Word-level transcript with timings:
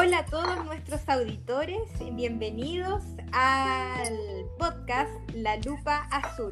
Hola 0.00 0.18
a 0.18 0.26
todos 0.26 0.64
nuestros 0.64 1.00
auditores, 1.08 1.80
bienvenidos 2.12 3.02
al 3.32 4.14
podcast 4.56 5.10
La 5.34 5.56
Lupa 5.56 6.06
Azul. 6.12 6.50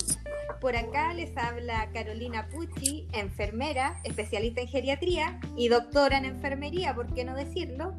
Por 0.60 0.74
acá 0.74 1.14
les 1.14 1.36
habla 1.36 1.88
Carolina 1.92 2.48
Pucci, 2.48 3.06
enfermera, 3.12 4.00
especialista 4.02 4.62
en 4.62 4.66
geriatría 4.66 5.38
y 5.56 5.68
doctora 5.68 6.18
en 6.18 6.24
enfermería, 6.24 6.92
¿por 6.96 7.14
qué 7.14 7.24
no 7.24 7.36
decirlo? 7.36 7.94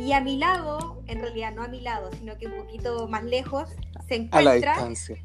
Y 0.00 0.14
a 0.14 0.20
mi 0.20 0.36
lado, 0.36 1.00
en 1.06 1.20
realidad 1.20 1.54
no 1.54 1.62
a 1.62 1.68
mi 1.68 1.80
lado, 1.80 2.10
sino 2.18 2.36
que 2.36 2.48
un 2.48 2.56
poquito 2.56 3.06
más 3.06 3.22
lejos, 3.22 3.68
se 4.08 4.16
encuentra... 4.16 4.40
A 4.40 4.42
la 4.42 4.54
distancia. 4.54 5.22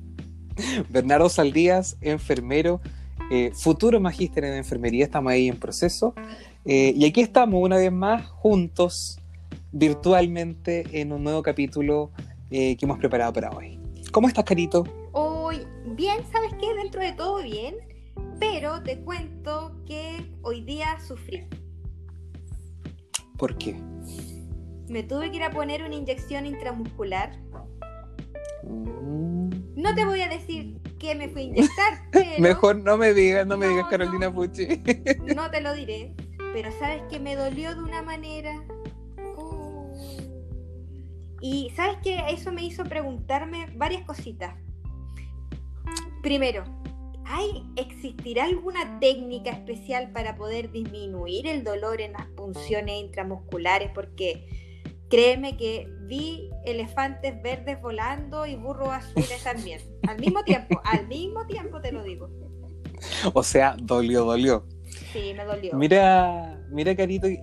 Bernardo 0.88 1.28
Saldías, 1.28 1.98
enfermero, 2.00 2.80
eh, 3.30 3.52
futuro 3.54 4.00
magíster 4.00 4.44
en 4.44 4.54
enfermería, 4.54 5.04
estamos 5.04 5.30
ahí 5.30 5.46
en 5.48 5.58
proceso. 5.58 6.14
Eh, 6.70 6.92
y 6.94 7.06
aquí 7.06 7.22
estamos 7.22 7.62
una 7.62 7.78
vez 7.78 7.90
más 7.90 8.26
juntos, 8.26 9.18
virtualmente, 9.72 10.84
en 11.00 11.14
un 11.14 11.24
nuevo 11.24 11.42
capítulo 11.42 12.10
eh, 12.50 12.76
que 12.76 12.84
hemos 12.84 12.98
preparado 12.98 13.32
para 13.32 13.48
hoy. 13.48 13.80
¿Cómo 14.12 14.28
estás, 14.28 14.44
Carito? 14.44 14.84
Hoy, 15.12 15.66
bien, 15.96 16.18
¿sabes 16.30 16.52
qué? 16.60 16.74
Dentro 16.74 17.00
de 17.00 17.14
todo 17.14 17.42
bien, 17.42 17.74
pero 18.38 18.82
te 18.82 18.98
cuento 18.98 19.80
que 19.86 20.30
hoy 20.42 20.60
día 20.60 21.00
sufrí. 21.00 21.44
¿Por 23.38 23.56
qué? 23.56 23.74
Me 24.90 25.02
tuve 25.02 25.30
que 25.30 25.38
ir 25.38 25.44
a 25.44 25.50
poner 25.50 25.82
una 25.84 25.94
inyección 25.94 26.44
intramuscular. 26.44 27.30
Mm. 28.64 29.48
No 29.74 29.94
te 29.94 30.04
voy 30.04 30.20
a 30.20 30.28
decir 30.28 30.82
que 30.98 31.14
me 31.14 31.30
fui 31.30 31.40
a 31.40 31.44
inyectar, 31.46 31.94
pero... 32.12 32.42
Mejor 32.42 32.76
no 32.76 32.98
me 32.98 33.14
digas, 33.14 33.46
no 33.46 33.56
me 33.56 33.64
No, 33.64 33.72
digas 33.72 33.84
no. 33.86 33.90
Carolina 33.90 34.30
Pucci. 34.30 34.82
No 35.34 35.50
te 35.50 35.62
lo 35.62 35.72
diré, 35.72 36.14
pero 36.52 36.70
sabes 36.78 37.02
que 37.10 37.20
me 37.20 37.36
dolió 37.36 37.74
de 37.74 37.82
una 37.82 38.02
manera. 38.02 38.62
Y 41.40 41.70
sabes 41.76 41.98
que 42.02 42.18
eso 42.30 42.52
me 42.52 42.64
hizo 42.64 42.84
preguntarme 42.84 43.66
varias 43.76 44.04
cositas. 44.04 44.54
Primero, 46.22 46.64
¿hay, 47.24 47.64
¿existirá 47.76 48.44
alguna 48.44 48.98
técnica 48.98 49.50
especial 49.50 50.10
para 50.12 50.36
poder 50.36 50.72
disminuir 50.72 51.46
el 51.46 51.62
dolor 51.62 52.00
en 52.00 52.12
las 52.12 52.26
punciones 52.28 53.00
intramusculares? 53.00 53.90
Porque 53.94 54.48
créeme 55.08 55.56
que 55.56 55.88
vi 56.02 56.50
elefantes 56.64 57.40
verdes 57.42 57.80
volando 57.80 58.46
y 58.46 58.56
burros 58.56 58.88
azules 58.88 59.42
también. 59.44 59.80
Al 60.08 60.18
mismo 60.18 60.42
tiempo, 60.42 60.80
al 60.84 61.06
mismo 61.06 61.46
tiempo 61.46 61.80
te 61.80 61.92
lo 61.92 62.02
digo. 62.02 62.28
o 63.32 63.42
sea, 63.42 63.76
dolió, 63.78 64.24
dolió. 64.24 64.66
Sí, 65.12 65.32
me 65.36 65.44
dolió. 65.44 65.74
Mira, 65.74 66.60
mira, 66.70 66.94
Carito, 66.94 67.26
es, 67.26 67.38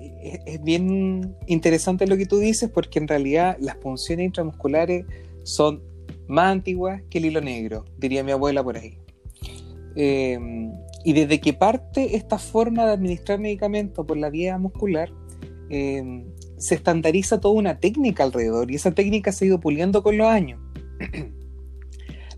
es 0.45 0.64
bien 0.64 1.36
interesante 1.48 2.08
lo 2.08 2.17
que 2.17 2.25
tú 2.25 2.39
dices 2.39 2.70
porque 2.70 3.00
en 3.00 3.08
realidad 3.08 3.58
las 3.59 3.78
punciones 3.78 4.25
intramusculares 4.28 5.06
son 5.44 5.81
más 6.28 6.52
antiguas 6.52 7.02
que 7.09 7.20
el 7.20 7.25
hilo 7.25 7.42
negro, 7.42 7.86
diría 7.97 8.23
mi 8.23 8.31
abuela 8.31 8.64
por 8.64 8.78
ahí. 8.78 8.97
Eh, 9.95 10.38
y 11.03 11.14
desde 11.14 11.39
que 11.39 11.53
parte 11.53 12.16
esta 12.16 12.38
forma 12.38 12.86
de 12.86 12.94
administrar 12.94 13.39
medicamentos 13.39 14.06
por 14.06 14.17
la 14.17 14.30
vía 14.30 14.58
muscular, 14.58 15.12
eh, 15.69 16.25
se 16.58 16.75
estandariza 16.75 17.40
toda 17.40 17.56
una 17.56 17.80
técnica 17.80 18.23
alrededor 18.23 18.72
y 18.72 18.75
esa 18.75 18.92
técnica 18.92 19.31
se 19.31 19.45
ha 19.45 19.47
ido 19.50 19.59
puliendo 19.59 20.03
con 20.03 20.17
los 20.17 20.28
años. 20.28 20.59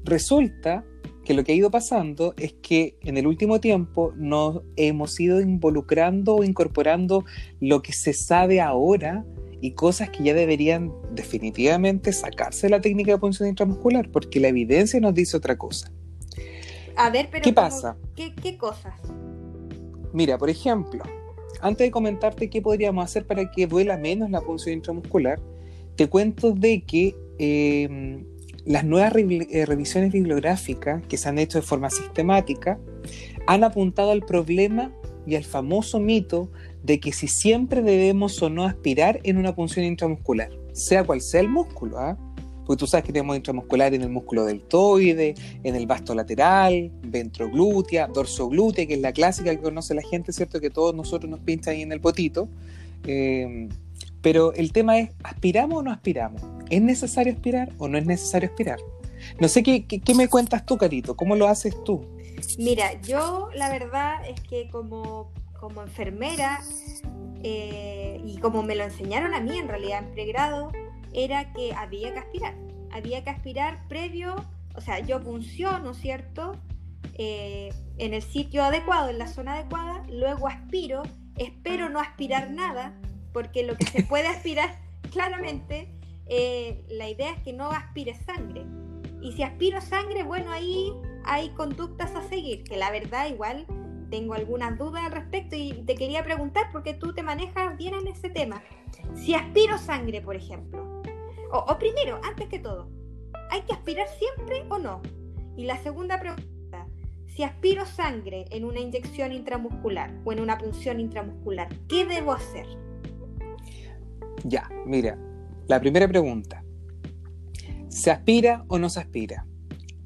Resulta 0.03 0.85
que 1.27 1.33
lo 1.33 1.43
que 1.43 1.51
ha 1.51 1.55
ido 1.55 1.69
pasando 1.69 2.33
es 2.37 2.53
que 2.53 2.95
en 3.01 3.17
el 3.17 3.27
último 3.27 3.59
tiempo 3.59 4.13
nos 4.15 4.61
hemos 4.77 5.19
ido 5.19 5.41
involucrando 5.41 6.35
o 6.35 6.43
incorporando 6.45 7.25
lo 7.59 7.81
que 7.81 7.91
se 7.91 8.13
sabe 8.13 8.61
ahora 8.61 9.25
y 9.59 9.71
cosas 9.71 10.09
que 10.09 10.23
ya 10.23 10.33
deberían 10.33 10.93
definitivamente 11.11 12.13
sacarse 12.13 12.67
de 12.67 12.71
la 12.71 12.79
técnica 12.79 13.11
de 13.11 13.17
punción 13.17 13.49
intramuscular, 13.49 14.09
porque 14.09 14.39
la 14.39 14.47
evidencia 14.47 15.01
nos 15.01 15.13
dice 15.13 15.35
otra 15.35 15.57
cosa. 15.57 15.91
A 16.95 17.09
ver, 17.09 17.27
pero 17.29 17.43
¿Qué 17.43 17.53
¿cómo- 17.53 17.67
pasa? 17.67 17.97
¿Qué, 18.15 18.33
qué 18.33 18.57
cosas? 18.57 18.93
Mira, 20.13 20.37
por 20.37 20.49
ejemplo, 20.49 21.03
antes 21.59 21.87
de 21.87 21.91
comentarte 21.91 22.49
qué 22.49 22.61
podríamos 22.61 23.03
hacer 23.03 23.27
para 23.27 23.51
que 23.51 23.67
duela 23.67 23.97
menos 23.97 24.29
la 24.29 24.39
punción 24.39 24.75
intramuscular, 24.75 25.41
te 25.97 26.07
cuento 26.07 26.53
de 26.53 26.83
que 26.83 27.17
eh, 27.37 28.23
las 28.67 28.83
nuevas 28.83 29.13
eh, 29.15 29.65
revisiones 29.65 30.11
bibliográficas 30.11 31.01
que 31.07 31.17
se 31.17 31.29
han 31.29 31.39
hecho 31.39 31.57
de 31.57 31.61
forma 31.61 31.89
sistemática 31.89 32.77
han 33.47 33.63
apuntado 33.63 34.11
al 34.11 34.23
problema 34.23 34.91
y 35.25 35.35
al 35.35 35.45
famoso 35.45 35.99
mito 35.99 36.51
de 36.83 36.99
que 36.99 37.13
si 37.13 37.27
siempre 37.27 37.81
debemos 37.81 38.41
o 38.41 38.49
no 38.49 38.65
aspirar 38.65 39.19
en 39.23 39.37
una 39.37 39.55
punción 39.55 39.85
intramuscular, 39.85 40.49
sea 40.73 41.05
cual 41.05 41.21
sea 41.21 41.41
el 41.41 41.49
músculo, 41.49 41.97
¿ah? 41.97 42.17
Porque 42.65 42.79
tú 42.81 42.87
sabes 42.87 43.05
que 43.05 43.13
tenemos 43.13 43.37
intramuscular 43.37 43.93
en 43.93 44.01
el 44.01 44.09
músculo 44.09 44.43
deltoide, 44.43 45.35
en 45.63 45.75
el 45.75 45.87
vasto 45.87 46.13
lateral, 46.13 46.91
ventroglútea, 47.01 48.07
dorsoglútea, 48.07 48.85
que 48.85 48.95
es 48.95 48.99
la 48.99 49.13
clásica 49.13 49.55
que 49.55 49.61
conoce 49.61 49.93
la 49.93 50.01
gente, 50.01 50.33
¿cierto? 50.33 50.59
Que 50.59 50.69
todos 50.69 50.93
nosotros 50.93 51.29
nos 51.29 51.39
pinchan 51.39 51.75
ahí 51.75 51.81
en 51.83 51.93
el 51.93 52.01
potito. 52.01 52.49
Eh, 53.05 53.69
pero 54.27 54.51
el 54.55 54.73
tema 54.73 54.97
es, 54.97 55.11
¿aspiramos 55.23 55.79
o 55.79 55.81
no 55.83 55.89
aspiramos? 55.89 56.41
¿Es 56.69 56.81
necesario 56.81 57.31
aspirar 57.31 57.71
o 57.77 57.87
no 57.87 57.97
es 57.97 58.05
necesario 58.05 58.49
aspirar? 58.49 58.77
No 59.39 59.47
sé 59.47 59.63
qué, 59.63 59.87
qué, 59.87 60.01
qué 60.01 60.15
me 60.15 60.27
cuentas 60.27 60.65
tú, 60.65 60.77
Carito, 60.77 61.15
¿cómo 61.15 61.37
lo 61.37 61.47
haces 61.47 61.81
tú? 61.85 62.05
Mira, 62.57 63.01
yo 63.03 63.47
la 63.55 63.69
verdad 63.69 64.15
es 64.27 64.41
que 64.41 64.67
como, 64.67 65.31
como 65.57 65.81
enfermera 65.81 66.59
eh, 67.41 68.21
y 68.25 68.37
como 68.39 68.63
me 68.63 68.75
lo 68.75 68.83
enseñaron 68.83 69.33
a 69.33 69.39
mí 69.39 69.57
en 69.57 69.69
realidad 69.69 70.03
en 70.03 70.11
pregrado, 70.11 70.73
era 71.13 71.53
que 71.53 71.71
había 71.73 72.11
que 72.11 72.19
aspirar. 72.19 72.53
Había 72.91 73.23
que 73.23 73.29
aspirar 73.29 73.87
previo, 73.87 74.35
o 74.75 74.81
sea, 74.81 74.99
yo 74.99 75.21
funciono, 75.21 75.93
¿cierto? 75.93 76.57
Eh, 77.13 77.69
en 77.97 78.13
el 78.13 78.23
sitio 78.23 78.65
adecuado, 78.65 79.07
en 79.07 79.19
la 79.19 79.27
zona 79.27 79.53
adecuada, 79.53 80.03
luego 80.09 80.49
aspiro, 80.49 81.03
espero 81.37 81.87
no 81.87 82.01
aspirar 82.01 82.51
nada, 82.51 82.93
porque 83.33 83.63
lo 83.63 83.75
que 83.77 83.85
se 83.85 84.03
puede 84.03 84.27
aspirar 84.27 84.79
claramente, 85.11 85.89
eh, 86.27 86.83
la 86.89 87.09
idea 87.09 87.31
es 87.31 87.41
que 87.43 87.53
no 87.53 87.71
aspire 87.71 88.13
sangre. 88.13 88.65
Y 89.21 89.33
si 89.33 89.43
aspiro 89.43 89.81
sangre, 89.81 90.23
bueno, 90.23 90.51
ahí 90.51 90.93
hay 91.25 91.49
conductas 91.49 92.15
a 92.15 92.21
seguir, 92.23 92.63
que 92.63 92.77
la 92.77 92.91
verdad 92.91 93.27
igual 93.27 93.65
tengo 94.09 94.33
algunas 94.33 94.77
dudas 94.77 95.03
al 95.03 95.11
respecto 95.11 95.55
y 95.55 95.83
te 95.85 95.95
quería 95.95 96.23
preguntar 96.23 96.69
porque 96.71 96.93
tú 96.93 97.13
te 97.13 97.23
manejas 97.23 97.77
bien 97.77 97.93
en 97.95 98.07
ese 98.07 98.29
tema. 98.29 98.61
Si 99.15 99.33
aspiro 99.33 99.77
sangre, 99.77 100.21
por 100.21 100.35
ejemplo, 100.35 101.01
o, 101.51 101.57
o 101.57 101.77
primero, 101.77 102.19
antes 102.23 102.47
que 102.47 102.59
todo, 102.59 102.89
¿hay 103.49 103.61
que 103.63 103.73
aspirar 103.73 104.07
siempre 104.07 104.65
o 104.69 104.77
no? 104.77 105.01
Y 105.55 105.65
la 105.65 105.77
segunda 105.77 106.19
pregunta, 106.19 106.87
si 107.27 107.43
aspiro 107.43 107.85
sangre 107.85 108.45
en 108.51 108.65
una 108.65 108.79
inyección 108.79 109.31
intramuscular 109.31 110.11
o 110.25 110.31
en 110.31 110.39
una 110.39 110.57
punción 110.57 110.99
intramuscular, 110.99 111.67
¿qué 111.87 112.05
debo 112.05 112.31
hacer? 112.31 112.65
Ya, 114.47 114.69
mira, 114.85 115.17
la 115.67 115.81
primera 115.81 116.07
pregunta. 116.07 116.63
¿Se 117.89 118.11
aspira 118.11 118.63
o 118.69 118.79
no 118.79 118.89
se 118.89 119.01
aspira? 119.01 119.45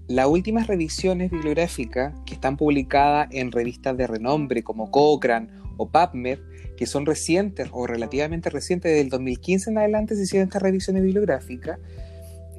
Las 0.07 0.25
últimas 0.25 0.66
revisiones 0.66 1.29
bibliográficas 1.29 2.16
que 2.25 2.34
están 2.34 2.57
publicadas 2.57 3.28
en 3.30 3.51
revistas 3.51 3.96
de 3.97 4.07
renombre 4.07 4.63
como 4.63 4.90
Cochrane 4.90 5.50
o 5.78 5.91
PubMed, 5.91 6.40
que 6.75 6.88
son 6.88 7.06
recientes 7.06 7.69
o 7.72 7.85
relativamente 7.85 8.50
recientes, 8.50 8.96
del 8.96 9.09
2015 9.09 9.69
en 9.69 9.78
adelante 9.78 10.16
se 10.16 10.24
hicieron 10.24 10.47
estas 10.47 10.63
revisiones 10.63 11.03
bibliográficas, 11.03 11.78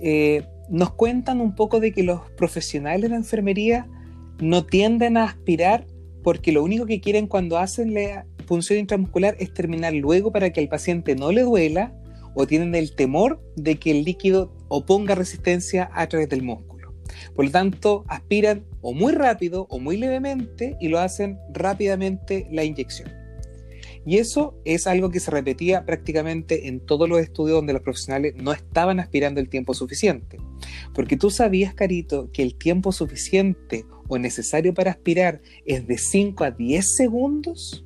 eh, 0.00 0.46
nos 0.70 0.94
cuentan 0.94 1.40
un 1.40 1.56
poco 1.56 1.80
de 1.80 1.90
que 1.90 2.04
los 2.04 2.20
profesionales 2.36 3.02
de 3.02 3.08
la 3.08 3.16
enfermería 3.16 3.88
no 4.40 4.64
tienden 4.66 5.16
a 5.16 5.24
aspirar 5.24 5.84
porque 6.22 6.52
lo 6.52 6.62
único 6.62 6.86
que 6.86 7.00
quieren 7.00 7.26
cuando 7.26 7.58
hacen 7.58 7.92
la 7.92 8.24
punción 8.42 8.78
intramuscular 8.78 9.36
es 9.38 9.52
terminar 9.52 9.92
luego 9.94 10.32
para 10.32 10.50
que 10.50 10.60
al 10.60 10.68
paciente 10.68 11.14
no 11.16 11.32
le 11.32 11.42
duela 11.42 11.94
o 12.34 12.46
tienen 12.46 12.74
el 12.74 12.94
temor 12.94 13.42
de 13.56 13.76
que 13.76 13.90
el 13.90 14.04
líquido 14.04 14.52
oponga 14.68 15.14
resistencia 15.14 15.90
a 15.92 16.06
través 16.08 16.28
del 16.28 16.42
músculo. 16.42 16.94
Por 17.34 17.44
lo 17.44 17.50
tanto, 17.50 18.04
aspiran 18.08 18.64
o 18.80 18.92
muy 18.92 19.12
rápido 19.12 19.66
o 19.70 19.78
muy 19.78 19.96
levemente 19.96 20.76
y 20.80 20.88
lo 20.88 20.98
hacen 20.98 21.38
rápidamente 21.52 22.46
la 22.50 22.64
inyección. 22.64 23.10
Y 24.04 24.18
eso 24.18 24.60
es 24.64 24.86
algo 24.86 25.10
que 25.10 25.20
se 25.20 25.30
repetía 25.30 25.84
prácticamente 25.84 26.66
en 26.66 26.80
todos 26.80 27.08
los 27.08 27.20
estudios 27.20 27.56
donde 27.56 27.72
los 27.72 27.82
profesionales 27.82 28.34
no 28.36 28.52
estaban 28.52 28.98
aspirando 28.98 29.40
el 29.40 29.48
tiempo 29.48 29.74
suficiente. 29.74 30.38
Porque 30.92 31.16
tú 31.16 31.30
sabías, 31.30 31.74
Carito, 31.74 32.30
que 32.32 32.42
el 32.42 32.56
tiempo 32.56 32.90
suficiente 32.90 33.84
o 34.08 34.18
necesario 34.18 34.74
para 34.74 34.90
aspirar 34.90 35.40
es 35.64 35.86
de 35.86 35.98
5 35.98 36.44
a 36.44 36.50
10 36.50 36.96
segundos. 36.96 37.84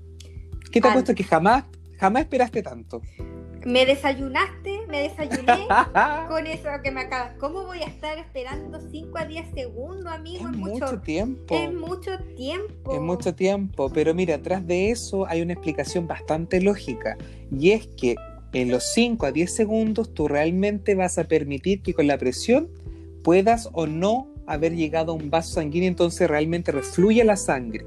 ¿Qué 0.77 0.83
te 0.83 0.89
Al- 0.89 0.93
apuesto 0.93 1.15
que 1.15 1.25
jamás, 1.25 1.65
jamás 1.99 2.25
esperaste 2.25 2.63
tanto? 2.63 3.01
Me 3.65 3.87
desayunaste, 3.87 4.81
me 4.89 5.05
desayuné 5.09 5.67
con 6.29 6.47
eso 6.47 6.69
que 6.85 6.91
me 6.91 7.01
acabas. 7.01 7.33
¿Cómo 7.39 7.65
voy 7.65 7.79
a 7.79 7.87
estar 7.87 8.19
esperando 8.19 8.79
5 8.91 9.17
a 9.17 9.25
10 9.25 9.55
segundos, 9.55 10.13
amigo? 10.13 10.47
es 10.47 10.53
Es 10.53 10.59
mucho 10.59 11.01
tiempo. 11.01 11.55
Es 11.57 11.73
mucho 11.73 12.19
tiempo. 12.37 12.93
Es 12.93 13.01
mucho 13.01 13.35
tiempo, 13.35 13.91
pero 13.91 14.13
mira, 14.13 14.35
atrás 14.35 14.67
de 14.67 14.91
eso 14.91 15.27
hay 15.27 15.41
una 15.41 15.55
explicación 15.55 16.07
bastante 16.07 16.61
lógica, 16.61 17.17
y 17.51 17.71
es 17.71 17.87
que 17.87 18.17
en 18.53 18.71
los 18.71 18.93
5 18.93 19.25
a 19.25 19.33
10 19.33 19.55
segundos 19.55 20.13
tú 20.13 20.29
realmente 20.29 20.95
vas 20.95 21.17
a 21.17 21.25
permitir 21.25 21.81
que 21.81 21.95
con 21.95 22.07
la 22.07 22.19
presión 22.19 22.69
puedas 23.25 23.71
o 23.73 23.87
no 23.87 24.29
haber 24.47 24.77
llegado 24.77 25.13
a 25.13 25.15
un 25.15 25.31
vaso 25.31 25.55
sanguíneo, 25.55 25.89
entonces 25.89 26.29
realmente 26.29 26.71
refluye 26.71 27.25
la 27.25 27.37
sangre, 27.37 27.83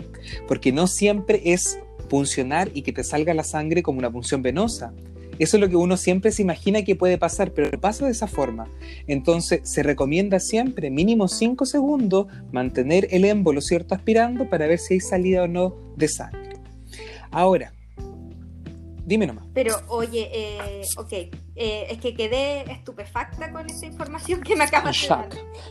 porque 0.47 0.71
no 0.71 0.88
siempre 0.88 1.39
es 1.45 1.77
puncionar 2.10 2.70
y 2.74 2.82
que 2.82 2.92
te 2.92 3.04
salga 3.04 3.34
la 3.34 3.44
sangre 3.44 3.84
como 3.84 4.00
una 4.00 4.12
punción 4.12 4.42
venosa. 4.42 4.94
Eso 5.40 5.56
es 5.56 5.62
lo 5.62 5.70
que 5.70 5.78
uno 5.78 5.96
siempre 5.96 6.34
se 6.34 6.42
imagina 6.42 6.84
que 6.84 6.98
puede 6.98 7.18
pasar, 7.18 7.54
pero 7.54 7.80
pasa 7.80 8.06
de 8.06 8.12
esa 8.12 8.28
forma. 8.28 8.70
Entonces 9.08 9.62
se 9.64 9.84
recomienda 9.84 10.40
siempre, 10.42 10.90
mínimo 10.90 11.30
5 11.30 11.66
segundos, 11.66 12.28
mantener 12.52 13.08
el 13.12 13.24
émbolo, 13.24 13.62
¿cierto? 13.62 13.96
Aspirando 13.96 14.50
para 14.50 14.68
ver 14.68 14.80
si 14.80 14.96
hay 14.96 15.00
salida 15.00 15.44
o 15.44 15.48
no 15.48 15.74
de 15.96 16.10
sangre. 16.10 16.58
Ahora, 17.32 17.72
dime 19.06 19.28
nomás. 19.28 19.46
Pero 19.54 19.76
oye, 19.88 20.30
eh, 20.34 20.82
ok, 20.98 21.12
eh, 21.12 21.88
es 21.90 22.00
que 22.00 22.14
quedé 22.14 22.70
estupefacta 22.72 23.52
con 23.52 23.66
esta 23.66 23.86
información 23.86 24.42
que 24.42 24.58
me 24.58 24.66
acabas 24.66 25.02
de 25.02 25.08
dar. 25.08 25.30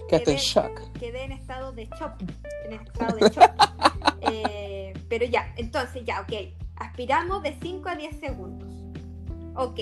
Quedé 0.08 0.32
en 0.32 0.38
shock. 0.38 0.92
Quedé 0.98 1.24
en 1.24 1.32
estado 1.32 1.72
de 1.72 1.84
shock. 1.84 2.14
En 2.64 2.72
estado 2.72 3.16
de 3.16 3.28
shock. 3.28 3.52
Eh, 4.20 4.67
pero 5.08 5.24
ya, 5.24 5.52
entonces 5.56 6.04
ya, 6.04 6.20
ok. 6.20 6.32
Aspiramos 6.76 7.42
de 7.42 7.56
5 7.60 7.88
a 7.88 7.96
10 7.96 8.20
segundos. 8.20 8.68
Ok. 9.56 9.80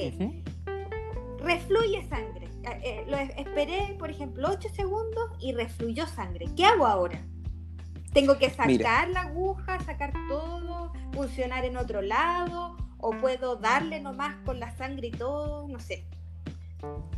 Refluye 1.41 2.03
sangre. 2.09 2.49
Eh, 2.63 2.81
eh, 2.83 3.05
lo 3.07 3.17
esperé, 3.17 3.95
por 3.99 4.11
ejemplo, 4.11 4.49
8 4.51 4.69
segundos 4.75 5.31
y 5.41 5.53
refluyó 5.53 6.07
sangre. 6.07 6.47
¿Qué 6.57 6.65
hago 6.65 6.87
ahora? 6.87 7.23
¿Tengo 8.13 8.39
que 8.39 8.49
sacar 8.49 9.11
la 9.11 9.23
aguja, 9.23 9.79
sacar 9.81 10.13
todo, 10.29 10.93
funcionar 11.13 11.65
en 11.67 11.77
otro 11.77 12.01
lado? 12.01 12.77
¿O 12.99 13.11
puedo 13.11 13.57
darle 13.57 14.01
nomás 14.01 14.37
con 14.47 14.59
la 14.59 14.75
sangre 14.77 15.09
y 15.09 15.11
todo? 15.11 15.69
No 15.69 15.79
sé. 15.79 16.07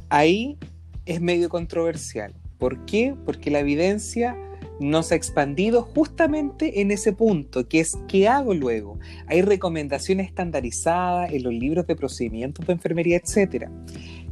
Ahí 0.09 0.59
es 1.07 1.21
medio 1.21 1.49
controversial. 1.49 2.35
¿Por 2.59 2.85
qué? 2.85 3.15
Porque 3.25 3.51
la 3.51 3.61
evidencia 3.61 4.37
nos 4.81 5.13
ha 5.13 5.15
expandido 5.15 5.83
justamente 5.83 6.81
en 6.81 6.91
ese 6.91 7.13
punto, 7.13 7.69
que 7.69 7.81
es 7.81 7.97
¿qué 8.07 8.29
hago 8.29 8.55
luego? 8.55 8.99
Hay 9.27 9.43
recomendaciones 9.43 10.29
estandarizadas 10.29 11.33
en 11.33 11.43
los 11.43 11.53
libros 11.53 11.87
de 11.87 11.97
procedimientos 11.97 12.67
de 12.67 12.73
enfermería, 12.73 13.17
etcétera. 13.17 13.71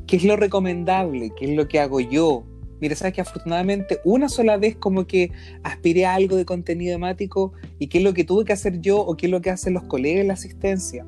¿Qué 0.06 0.16
es 0.16 0.24
lo 0.24 0.36
recomendable? 0.36 1.32
¿Qué 1.36 1.46
es 1.50 1.56
lo 1.56 1.66
que 1.66 1.80
hago 1.80 2.00
yo? 2.00 2.44
Mira, 2.80 2.94
sabes 2.94 3.14
que 3.14 3.22
afortunadamente 3.22 4.00
una 4.04 4.28
sola 4.28 4.56
vez 4.56 4.76
como 4.76 5.06
que 5.06 5.32
aspiré 5.62 6.04
a 6.04 6.14
algo 6.14 6.36
de 6.36 6.44
contenido 6.44 6.94
hemático 6.94 7.52
y 7.78 7.88
qué 7.88 7.98
es 7.98 8.04
lo 8.04 8.14
que 8.14 8.24
tuve 8.24 8.44
que 8.44 8.52
hacer 8.52 8.80
yo 8.80 9.00
o 9.00 9.16
qué 9.16 9.26
es 9.26 9.32
lo 9.32 9.40
que 9.40 9.50
hacen 9.50 9.74
los 9.74 9.84
colegas 9.84 10.20
en 10.20 10.28
la 10.28 10.34
asistencia. 10.34 11.06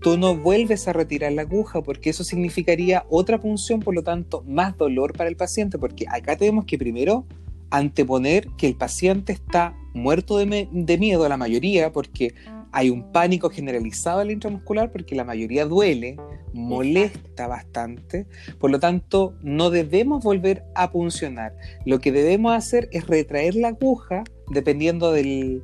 Tú 0.00 0.16
no 0.18 0.36
vuelves 0.36 0.86
a 0.86 0.92
retirar 0.92 1.32
la 1.32 1.42
aguja 1.42 1.82
porque 1.82 2.10
eso 2.10 2.24
significaría 2.24 3.04
otra 3.08 3.40
punción, 3.40 3.80
por 3.80 3.94
lo 3.94 4.02
tanto, 4.02 4.44
más 4.46 4.76
dolor 4.76 5.14
para 5.14 5.28
el 5.28 5.36
paciente, 5.36 5.78
porque 5.78 6.04
acá 6.08 6.36
tenemos 6.36 6.66
que 6.66 6.78
primero 6.78 7.26
anteponer 7.70 8.48
que 8.56 8.66
el 8.68 8.76
paciente 8.76 9.32
está 9.32 9.76
muerto 9.94 10.38
de, 10.38 10.98
miedo, 10.98 11.28
la 11.28 11.36
mayoría, 11.36 11.92
porque 11.92 12.34
hay 12.72 12.90
un 12.90 13.12
pánico 13.12 13.50
generalizado 13.50 14.20
al 14.20 14.32
intramuscular, 14.32 14.90
porque 14.90 15.14
la 15.14 15.24
mayoría 15.24 15.64
duele, 15.64 16.16
molesta 16.52 17.46
bastante, 17.46 18.26
por 18.58 18.70
lo 18.70 18.80
tanto 18.80 19.36
no 19.42 19.70
debemos 19.70 20.24
volver 20.24 20.64
a 20.74 20.90
puncionar. 20.90 21.56
Lo 21.84 22.00
que 22.00 22.10
debemos 22.10 22.52
hacer 22.52 22.88
es 22.90 23.06
retraer 23.06 23.54
la 23.54 23.68
aguja, 23.68 24.24
dependiendo 24.50 25.12
de 25.12 25.62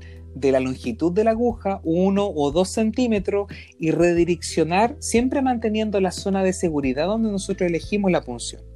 la 0.52 0.61
longitud 0.61 1.12
de 1.12 1.25
la 1.25 1.32
aguja, 1.32 1.81
uno 1.82 2.31
o 2.32 2.52
dos 2.52 2.69
centímetros, 2.69 3.49
y 3.81 3.91
redireccionar, 3.91 4.97
siempre 5.00 5.43
manteniendo 5.43 6.00
la 6.00 6.12
zona 6.12 6.44
de 6.44 6.52
seguridad 6.52 7.06
donde 7.06 7.32
nosotros 7.32 7.69
elegimos 7.69 8.12
la 8.12 8.23
punción. 8.23 8.69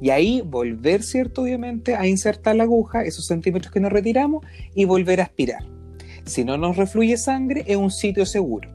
Y 0.00 0.10
ahí 0.10 0.40
volver, 0.40 1.02
¿cierto? 1.02 1.42
Obviamente, 1.42 1.94
a 1.94 2.06
insertar 2.06 2.56
la 2.56 2.64
aguja, 2.64 3.02
esos 3.02 3.26
centímetros 3.26 3.72
que 3.72 3.80
nos 3.80 3.92
retiramos, 3.92 4.44
y 4.74 4.84
volver 4.84 5.20
a 5.20 5.24
aspirar. 5.24 5.64
Si 6.24 6.44
no 6.44 6.58
nos 6.58 6.76
refluye 6.76 7.16
sangre, 7.16 7.64
es 7.66 7.76
un 7.76 7.90
sitio 7.90 8.26
seguro. 8.26 8.70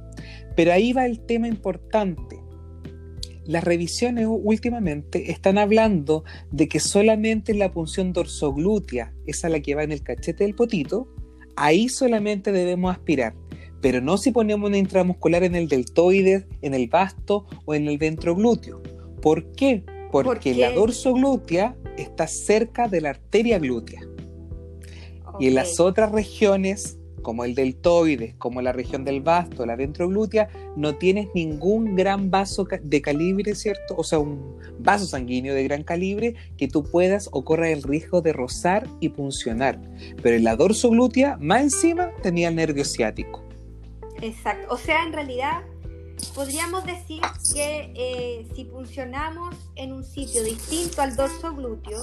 Pero 0.56 0.74
ahí 0.74 0.94
va 0.94 1.06
el 1.06 1.20
tema 1.20 1.48
importante. 1.48 2.40
Las 3.46 3.64
revisiones 3.64 4.28
últimamente 4.30 5.32
están 5.32 5.58
hablando 5.58 6.24
de 6.52 6.68
que 6.68 6.80
solamente 6.80 7.54
la 7.54 7.72
punción 7.72 8.14
dorsoglútea, 8.14 9.14
esa 9.26 9.50
la 9.50 9.60
que 9.60 9.76
va 9.76 9.84
en 9.84 9.92
el 9.92 10.04
cachete 10.04 10.44
del 10.44 10.56
potito, 10.56 11.08
ahí 11.56 11.90
solamente 11.90 12.52
debemos 12.52 12.92
aspirar, 12.92 13.34
pero 13.82 14.00
no 14.00 14.18
si 14.18 14.32
ponemos 14.32 14.70
una 14.70 14.78
intramuscular 14.78 15.44
en 15.44 15.56
el 15.56 15.68
deltoides, 15.68 16.46
en 16.62 16.74
el 16.74 16.88
vasto 16.88 17.48
o 17.66 17.74
en 17.74 17.88
el 17.88 17.98
ventroglúteo. 17.98 18.82
¿Por 19.22 19.52
qué? 19.54 19.84
Porque 20.12 20.54
la 20.54 20.72
dorsoglútea 20.72 21.76
está 21.98 22.28
cerca 22.28 22.88
de 22.88 23.02
la 23.02 23.12
arteria 23.12 23.60
glútea. 23.60 24.02
Y 25.40 25.48
en 25.48 25.56
las 25.56 25.80
otras 25.80 26.12
regiones, 26.12 26.98
como 27.22 27.46
el 27.46 27.56
deltoides, 27.56 28.36
como 28.36 28.62
la 28.62 28.74
región 28.74 29.06
del 29.06 29.22
vasto, 29.22 29.66
la 29.66 29.76
ventroglútea, 29.76 30.50
no 30.76 30.96
tienes 30.96 31.30
ningún 31.34 31.96
gran 31.96 32.30
vaso 32.30 32.68
de 32.82 33.02
calibre, 33.02 33.56
¿cierto? 33.56 33.96
O 33.98 34.04
sea, 34.04 34.20
un 34.20 34.58
vaso 34.80 35.06
sanguíneo 35.06 35.54
de 35.54 35.64
gran 35.64 35.84
calibre 35.84 36.36
que 36.58 36.68
tú 36.68 36.84
puedas 36.84 37.30
o 37.32 37.44
corras 37.44 37.70
el 37.70 37.84
riesgo 37.84 38.22
de 38.22 38.34
rozar 38.34 38.88
y 39.00 39.10
puncionar. 39.10 39.80
Pero 40.22 40.36
en 40.36 40.44
la 40.44 40.56
dorsoglútea, 40.56 41.38
más 41.40 41.62
encima, 41.62 42.12
tenía 42.22 42.50
el 42.50 42.56
nervio 42.56 42.86
ciático. 42.86 43.44
Exacto. 44.22 44.68
O 44.74 44.78
sea, 44.78 45.04
en 45.04 45.14
realidad 45.14 45.62
podríamos 46.30 46.86
decir 46.86 47.22
que 47.54 47.92
eh, 47.96 48.48
si 48.56 48.66
funcionamos 48.66 49.56
en 49.76 49.94
un 49.94 50.04
sitio 50.04 50.44
distinto 50.44 51.02
al 51.02 51.16
dorso 51.16 51.54
glúteo, 51.56 52.02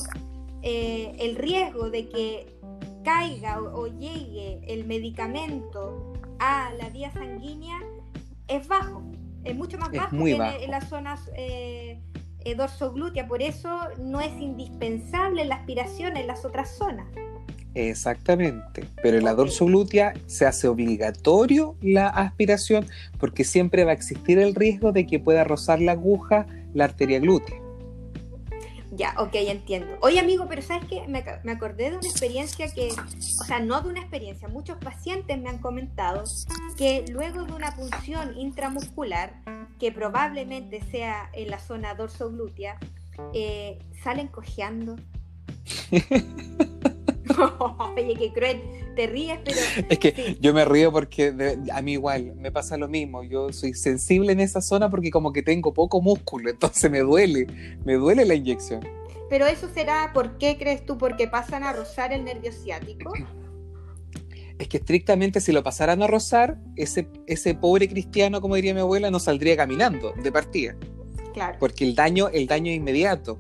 eh, 0.63 1.17
el 1.21 1.37
riesgo 1.37 1.91
de 1.91 2.09
que 2.09 2.59
caiga 3.05 3.61
o, 3.61 3.87
llegue 3.87 4.61
el 4.67 4.87
medicamento 4.87 6.13
a 6.39 6.73
la 6.79 6.91
vía 6.91 7.13
sanguínea 7.13 7.79
es 8.49 8.67
bajo, 8.69 9.03
es 9.45 9.57
mucho 9.57 9.79
más 9.79 9.91
bajo 9.93 10.17
que 10.25 10.33
En, 10.65 10.71
las 10.71 10.89
zonas 10.89 11.31
eh, 11.37 12.03
glútea, 12.95 13.29
por 13.29 13.43
eso 13.43 13.79
no 13.99 14.21
es 14.21 14.33
indispensable 14.41 15.45
la 15.45 15.57
aspiración 15.57 16.17
en 16.17 16.27
las 16.27 16.45
otras 16.45 16.77
zonas. 16.77 17.07
Exactamente, 17.75 18.85
pero 19.03 19.19
en 19.19 19.25
la 19.25 19.35
glútea 19.35 20.15
se 20.27 20.47
hace 20.47 20.69
obligatorio 20.69 21.77
la 21.81 22.09
aspiración 22.09 22.87
porque 23.19 23.45
siempre 23.45 23.85
va 23.85 23.91
a 23.93 23.95
existir 23.95 24.39
el 24.39 24.55
riesgo 24.55 24.93
de 24.93 25.07
que 25.07 25.21
pueda 25.21 25.45
rozar 25.45 25.81
la 25.81 25.93
aguja 25.93 26.47
la 26.75 26.85
arteria 26.85 27.19
glútea. 27.21 27.57
Ya, 28.91 29.15
ok, 29.19 29.35
entiendo. 29.35 29.97
Oye, 30.01 30.19
amigo, 30.19 30.47
pero 30.49 30.61
¿sabes 30.61 30.85
qué? 30.89 31.07
Me, 31.07 31.23
me, 31.45 31.53
acordé 31.53 31.91
de 31.91 31.99
una 31.99 32.09
experiencia 32.09 32.73
que, 32.73 32.89
o 32.89 33.45
sea, 33.45 33.61
no 33.61 33.81
de 33.81 33.91
una 33.91 34.01
experiencia, 34.01 34.49
muchos 34.49 34.77
pacientes 34.79 35.39
me 35.39 35.49
han 35.49 35.59
comentado 35.59 36.25
que 36.77 37.05
luego 37.09 37.45
de 37.45 37.53
una 37.53 37.77
punción 37.77 38.37
intramuscular, 38.37 39.41
que 39.79 39.93
probablemente 39.93 40.83
sea 40.91 41.31
en 41.33 41.51
la 41.51 41.61
zona 41.61 41.95
dorsoglútea, 41.95 42.79
eh, 43.35 43.79
salen 44.03 44.27
cojeando. 44.29 44.97
Oye, 47.97 48.15
qué 48.17 48.33
cruel. 48.33 48.63
Te 48.95 49.07
ríes, 49.07 49.39
pero. 49.45 49.57
Es 49.89 49.99
que 49.99 50.37
yo 50.41 50.53
me 50.53 50.65
río 50.65 50.91
porque 50.93 51.57
a 51.73 51.83
mí 51.83 51.93
igual 51.93 52.35
me 52.37 52.51
pasa 52.51 52.77
lo 52.77 52.89
mismo. 52.89 53.23
Yo 53.23 53.53
soy 53.53 53.75
sensible 53.75 54.33
en 54.33 54.41
esa 54.41 54.61
zona 54.61 54.91
porque 54.91 55.11
como 55.11 55.33
que 55.33 55.43
tengo 55.43 55.73
poco 55.73 56.01
músculo, 56.01 56.51
entonces 56.51 56.91
me 56.91 57.01
duele, 57.01 57.47
me 57.85 57.95
duele 57.95 58.25
la 58.25 58.35
inyección. 58.35 58.81
Pero 59.31 59.47
eso 59.47 59.69
será, 59.73 60.13
¿por 60.15 60.39
qué 60.39 60.57
crees 60.57 60.87
tú? 60.87 60.97
¿Porque 60.97 61.29
pasan 61.29 61.63
a 61.63 61.73
rozar 61.73 62.13
el 62.13 62.25
nervio 62.25 62.53
ciático? 62.53 63.13
Es 64.59 64.67
que 64.67 64.79
estrictamente 64.79 65.41
si 65.41 65.53
lo 65.53 65.63
pasaran 65.63 66.03
a 66.03 66.09
rozar, 66.09 66.59
ese, 66.75 67.09
ese 67.29 67.55
pobre 67.55 67.89
cristiano, 67.89 68.41
como 68.41 68.57
diría 68.57 68.75
mi 68.75 68.81
abuela, 68.81 69.09
no 69.09 69.21
saldría 69.21 69.57
caminando 69.57 70.13
de 70.21 70.33
partida. 70.33 70.75
Claro. 71.33 71.57
Porque 71.61 71.85
el 71.85 71.95
daño, 71.95 72.29
el 72.31 72.49
daño 72.49 72.73
es 72.73 72.77
inmediato 72.77 73.39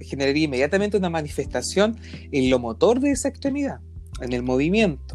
generaría 0.00 0.44
inmediatamente 0.44 0.96
una 0.96 1.10
manifestación 1.10 1.98
en 2.32 2.50
lo 2.50 2.58
motor 2.58 3.00
de 3.00 3.10
esa 3.12 3.28
extremidad, 3.28 3.80
en 4.20 4.32
el 4.32 4.42
movimiento. 4.42 5.14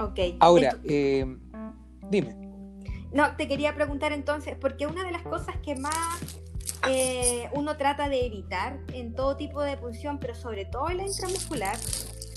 Ok. 0.00 0.20
Ahora, 0.40 0.78
eh, 0.84 1.26
dime. 2.10 2.36
No, 3.12 3.36
te 3.36 3.48
quería 3.48 3.74
preguntar 3.74 4.12
entonces, 4.12 4.56
porque 4.60 4.86
una 4.86 5.02
de 5.04 5.12
las 5.12 5.22
cosas 5.22 5.56
que 5.64 5.74
más 5.74 5.94
eh, 6.88 7.48
uno 7.52 7.76
trata 7.76 8.08
de 8.08 8.26
evitar 8.26 8.78
en 8.92 9.14
todo 9.14 9.36
tipo 9.36 9.62
de 9.62 9.76
punción, 9.76 10.18
pero 10.18 10.34
sobre 10.34 10.64
todo 10.64 10.90
en 10.90 10.98
la 10.98 11.06
intramuscular, 11.06 11.76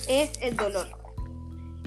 es 0.07 0.31
el 0.41 0.55
dolor. 0.55 0.87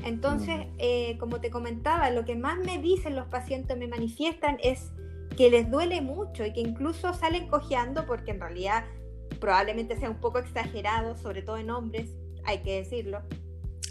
Entonces, 0.04 0.66
mm. 0.66 0.74
eh, 0.78 1.16
como 1.18 1.40
te 1.40 1.50
comentaba, 1.50 2.10
lo 2.10 2.24
que 2.24 2.36
más 2.36 2.58
me 2.58 2.78
dicen 2.78 3.16
los 3.16 3.26
pacientes, 3.26 3.76
me 3.76 3.88
manifiestan, 3.88 4.58
es 4.62 4.90
que 5.37 5.50
les 5.50 5.71
duele 5.71 6.00
mucho 6.00 6.45
y 6.45 6.53
que 6.53 6.61
incluso 6.61 7.12
salen 7.14 7.49
cojeando 7.49 8.07
porque 8.07 8.31
en 8.31 8.41
realidad 8.41 8.85
probablemente 9.41 9.97
sea 9.99 10.11
un 10.11 10.21
poco 10.21 10.38
exagerado, 10.38 11.17
sobre 11.17 11.43
todo 11.43 11.59
en 11.59 11.71
hombres, 11.71 12.11
hay 12.45 12.59
que 12.59 12.76
decirlo. 12.76 13.23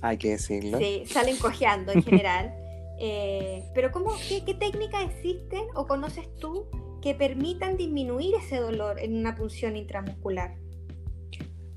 Hay 0.02 0.18
que 0.18 0.32
decirlo. 0.32 0.78
Sí, 0.78 1.04
salen 1.08 1.38
cojeando 1.38 1.92
en 1.92 2.04
general. 2.04 2.54
Eh, 3.06 3.66
pero 3.74 3.92
¿cómo, 3.92 4.14
qué, 4.30 4.46
qué 4.46 4.54
técnicas 4.54 5.04
existen 5.04 5.64
o 5.74 5.88
conoces 5.88 6.34
tú 6.40 6.68
que 7.02 7.16
permitan 7.16 7.76
disminuir 7.76 8.36
ese 8.36 8.58
dolor 8.58 9.00
en 9.00 9.18
una 9.18 9.36
punción 9.36 9.76
intramuscular? 9.76 10.56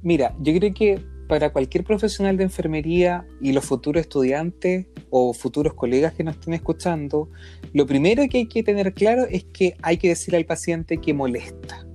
Mira, 0.02 0.36
yo 0.38 0.54
creo 0.54 0.74
que 0.74 1.02
para 1.26 1.50
cualquier 1.52 1.84
profesional 1.84 2.36
de 2.36 2.44
enfermería 2.44 3.26
y 3.40 3.52
los 3.52 3.64
futuros 3.64 4.00
estudiantes 4.02 4.86
o 5.10 5.32
futuros 5.32 5.74
colegas 5.74 6.14
que 6.14 6.24
nos 6.24 6.36
estén 6.36 6.54
escuchando, 6.54 7.28
lo 7.72 7.86
primero 7.86 8.22
que 8.28 8.38
hay 8.38 8.46
que 8.46 8.62
tener 8.62 8.94
claro 8.94 9.24
es 9.28 9.44
que 9.44 9.76
hay 9.82 9.96
que 9.96 10.08
decirle 10.08 10.38
al 10.38 10.46
paciente 10.46 10.98
que 10.98 11.14
molesta, 11.14 11.86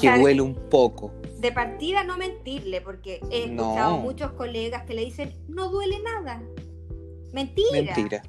que 0.00 0.10
duele 0.18 0.42
un 0.42 0.54
poco. 0.54 1.12
De 1.38 1.52
partida 1.52 2.04
no 2.04 2.18
mentirle, 2.18 2.80
porque 2.80 3.20
he 3.30 3.44
escuchado 3.44 3.98
muchos 3.98 4.32
colegas 4.32 4.84
que 4.84 4.94
le 4.94 5.04
dicen, 5.04 5.34
no 5.48 5.70
duele 5.70 5.96
nada. 6.02 6.42
Mentira. 7.32 7.70
Mentira. 7.72 8.22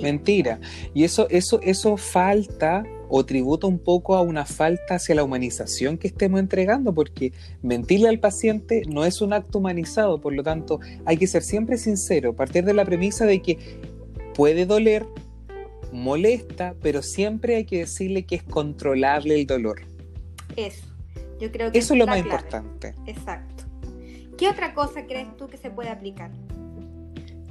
Mentira. 0.00 0.60
Y 0.94 1.04
eso, 1.04 1.28
eso, 1.28 1.60
eso 1.62 1.96
falta 1.96 2.82
o 3.08 3.24
tributa 3.24 3.66
un 3.66 3.78
poco 3.78 4.14
a 4.16 4.20
una 4.20 4.44
falta 4.44 4.96
hacia 4.96 5.14
la 5.14 5.24
humanización 5.24 5.98
que 5.98 6.08
estemos 6.08 6.40
entregando, 6.40 6.94
porque 6.94 7.32
mentirle 7.62 8.08
al 8.08 8.18
paciente 8.18 8.82
no 8.88 9.04
es 9.04 9.20
un 9.20 9.32
acto 9.32 9.58
humanizado, 9.58 10.20
por 10.20 10.34
lo 10.34 10.42
tanto 10.42 10.80
hay 11.04 11.16
que 11.16 11.26
ser 11.26 11.42
siempre 11.42 11.76
sincero, 11.76 12.34
partir 12.34 12.64
de 12.64 12.74
la 12.74 12.84
premisa 12.84 13.26
de 13.26 13.40
que 13.40 13.58
puede 14.34 14.66
doler, 14.66 15.06
molesta, 15.92 16.74
pero 16.82 17.02
siempre 17.02 17.56
hay 17.56 17.64
que 17.64 17.78
decirle 17.78 18.24
que 18.24 18.36
es 18.36 18.42
controlable 18.42 19.34
el 19.34 19.46
dolor. 19.46 19.82
Eso, 20.56 20.86
yo 21.40 21.50
creo 21.52 21.72
que 21.72 21.78
eso 21.78 21.94
es 21.94 21.98
lo 21.98 22.06
más 22.06 22.18
importante. 22.18 22.94
Exacto. 23.06 23.64
¿Qué 24.36 24.48
otra 24.48 24.74
cosa 24.74 25.06
crees 25.06 25.34
tú 25.36 25.48
que 25.48 25.56
se 25.56 25.70
puede 25.70 25.88
aplicar? 25.88 26.30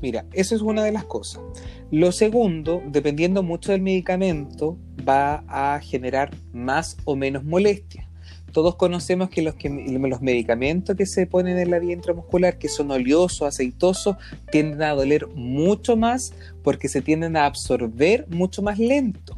Mira, 0.02 0.26
eso 0.34 0.56
es 0.56 0.62
una 0.62 0.84
de 0.84 0.92
las 0.92 1.06
cosas. 1.06 1.42
Lo 1.92 2.12
segundo, 2.12 2.82
dependiendo 2.88 3.44
mucho 3.44 3.72
del 3.72 3.82
medicamento, 3.82 4.78
va 5.08 5.44
a 5.48 5.80
generar 5.80 6.32
más 6.52 6.98
o 7.06 7.16
menos 7.16 7.44
molestia. 7.44 8.10
Todos 8.52 8.76
conocemos 8.76 9.30
que 9.30 9.42
los, 9.42 9.56
que 9.56 9.70
los 9.70 10.22
medicamentos 10.22 10.96
que 10.96 11.06
se 11.06 11.28
ponen 11.28 11.58
en 11.58 11.72
la 11.72 11.80
vía 11.80 11.94
intramuscular, 11.94 12.58
que 12.58 12.70
son 12.70 12.90
oleosos, 12.90 13.48
aceitosos, 13.48 14.16
tienden 14.50 14.82
a 14.82 14.92
doler 14.92 15.28
mucho 15.28 15.98
más 15.98 16.34
porque 16.64 16.88
se 16.88 17.02
tienden 17.02 17.36
a 17.36 17.46
absorber 17.46 18.26
mucho 18.30 18.62
más 18.62 18.80
lento. 18.80 19.38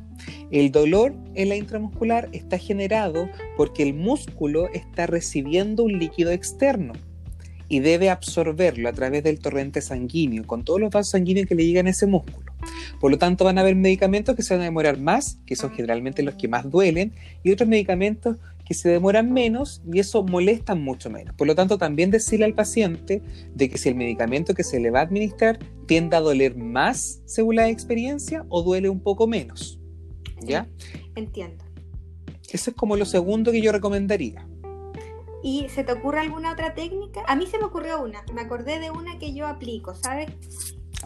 El 0.52 0.72
dolor 0.72 1.16
en 1.34 1.50
la 1.50 1.56
intramuscular 1.56 2.30
está 2.32 2.58
generado 2.58 3.30
porque 3.56 3.84
el 3.84 3.94
músculo 3.94 4.68
está 4.70 5.08
recibiendo 5.08 5.84
un 5.84 5.98
líquido 6.00 6.32
externo 6.32 6.94
y 7.70 7.80
debe 7.80 8.10
absorberlo 8.10 8.90
a 8.90 8.94
través 8.94 9.24
del 9.24 9.40
torrente 9.40 9.82
sanguíneo, 9.82 10.46
con 10.46 10.64
todos 10.64 10.80
los 10.80 10.90
vasos 10.90 11.12
sanguíneos 11.12 11.48
que 11.48 11.56
le 11.56 11.66
llegan 11.66 11.88
a 11.88 11.92
ese 11.92 12.08
músculo. 12.08 12.52
Por 13.00 13.12
lo 13.12 13.18
tanto, 13.18 13.46
van 13.46 13.58
a 13.58 13.62
haber 13.62 13.76
medicamentos 13.76 14.36
que 14.36 14.44
se 14.44 14.54
van 14.54 14.62
a 14.62 14.66
demorar 14.66 15.00
más, 15.00 15.40
que 15.46 15.56
son 15.56 15.72
generalmente 15.72 16.24
los 16.24 16.36
que 16.36 16.48
más 16.48 16.70
duelen, 16.70 17.14
y 17.44 17.52
otros 17.52 17.70
medicamentos 17.70 18.38
que 18.68 18.74
se 18.74 18.90
demoran 18.90 19.32
menos 19.32 19.82
y 19.92 20.00
eso 20.00 20.24
molestan 20.24 20.82
mucho 20.82 21.10
menos. 21.10 21.34
Por 21.36 21.48
lo 21.48 21.56
tanto, 21.56 21.78
también 21.78 22.12
decirle 22.12 22.44
al 22.44 22.54
paciente 22.54 23.22
de 23.56 23.70
que 23.70 23.78
si 23.78 23.88
el 23.88 23.96
medicamento 23.96 24.54
que 24.54 24.66
se 24.66 24.82
le 24.82 24.92
va 24.92 25.00
a 25.00 25.04
administrar 25.04 25.58
tiende 25.86 26.18
a 26.18 26.20
doler 26.20 26.58
más 26.58 27.22
según 27.26 27.56
la 27.56 27.70
experiencia 27.70 28.46
o 28.50 28.64
duele 28.64 28.90
un 28.90 29.00
poco 29.00 29.26
menos. 29.26 29.80
¿Ya? 30.42 30.68
entiendo. 31.16 31.64
Eso 32.52 32.70
es 32.70 32.76
como 32.76 32.96
lo 32.96 33.06
segundo 33.06 33.52
que 33.52 33.62
yo 33.62 33.72
recomendaría. 33.72 34.46
¿Y 35.48 35.70
se 35.70 35.86
te 35.86 35.94
ocurre 35.94 36.20
alguna 36.20 36.52
otra 36.52 36.74
técnica? 36.74 37.24
A 37.26 37.38
mí 37.38 37.48
se 37.48 37.58
me 37.58 37.64
ocurrió 37.64 38.04
una, 38.04 38.22
me 38.34 38.42
acordé 38.42 38.80
de 38.80 38.92
una 38.92 39.18
que 39.18 39.34
yo 39.34 39.48
aplico, 39.48 39.96
¿sabes? 39.96 40.30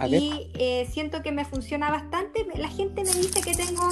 y 0.08 0.50
eh, 0.56 0.88
siento 0.90 1.22
que 1.22 1.32
me 1.32 1.46
funciona 1.46 1.92
bastante. 1.92 2.48
La 2.56 2.70
gente 2.70 3.04
me 3.04 3.14
dice 3.14 3.40
que 3.42 3.54
tengo 3.54 3.88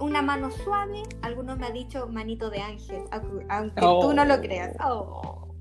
una 0.00 0.22
mano 0.22 0.50
suave, 0.50 1.02
algunos 1.20 1.58
me 1.58 1.66
han 1.66 1.74
dicho 1.74 2.08
manito 2.08 2.48
de 2.48 2.60
ángel, 2.60 3.02
aunque 3.50 3.78
tú 3.82 4.14
no 4.14 4.24
lo 4.24 4.36
oh. 4.36 4.40
creas. 4.40 4.74
Oh, 4.82 5.54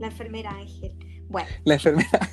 la 0.00 0.08
enfermera 0.08 0.50
ángel. 0.50 0.92
Bueno. 1.28 1.48
La 1.62 1.74
enfermera. 1.74 2.28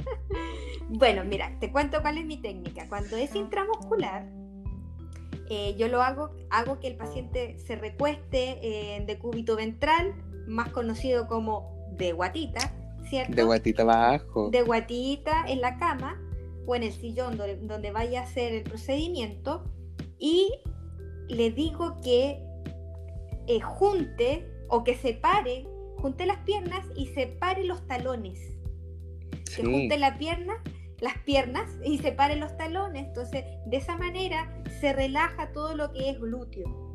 bueno, 0.90 1.24
mira, 1.24 1.58
te 1.60 1.72
cuento 1.72 2.02
cuál 2.02 2.18
es 2.18 2.26
mi 2.26 2.36
técnica. 2.36 2.90
Cuando 2.90 3.16
es 3.16 3.34
intramuscular, 3.34 4.28
eh, 5.48 5.76
yo 5.78 5.88
lo 5.88 6.02
hago, 6.02 6.36
hago 6.50 6.78
que 6.78 6.88
el 6.88 6.96
paciente 6.96 7.58
se 7.58 7.76
recueste 7.76 8.58
eh, 8.62 8.96
en 8.96 9.06
decúbito 9.06 9.56
ventral, 9.56 10.14
más 10.46 10.70
conocido 10.70 11.26
como 11.26 11.72
de 11.96 12.12
guatita, 12.12 12.72
¿cierto? 13.08 13.34
De 13.34 13.42
guatita 13.44 13.82
abajo. 13.82 14.50
De 14.50 14.62
guatita 14.62 15.44
en 15.46 15.60
la 15.60 15.78
cama 15.78 16.20
o 16.66 16.74
en 16.74 16.84
el 16.84 16.92
sillón 16.92 17.36
donde, 17.36 17.90
vaya 17.90 18.20
a 18.20 18.24
hacer 18.24 18.54
el 18.54 18.62
procedimiento 18.62 19.64
y 20.18 20.52
le 21.28 21.50
digo 21.50 22.00
que 22.02 22.42
eh, 23.46 23.60
junte 23.60 24.48
o 24.68 24.84
que 24.84 24.96
separe, 24.96 25.66
junte 25.98 26.26
las 26.26 26.38
piernas 26.38 26.86
y 26.96 27.06
separe 27.06 27.64
los 27.64 27.86
talones. 27.86 28.38
Que 29.54 29.64
junte 29.64 29.98
la 29.98 30.16
pierna, 30.16 30.54
las 31.00 31.18
piernas 31.18 31.68
y 31.84 31.98
separe 31.98 32.36
los 32.36 32.56
talones. 32.56 33.06
Entonces, 33.08 33.44
de 33.66 33.76
esa 33.76 33.96
manera 33.96 34.62
se 34.80 34.92
relaja 34.92 35.52
todo 35.52 35.74
lo 35.74 35.92
que 35.92 36.10
es 36.10 36.20
glúteo 36.20 36.91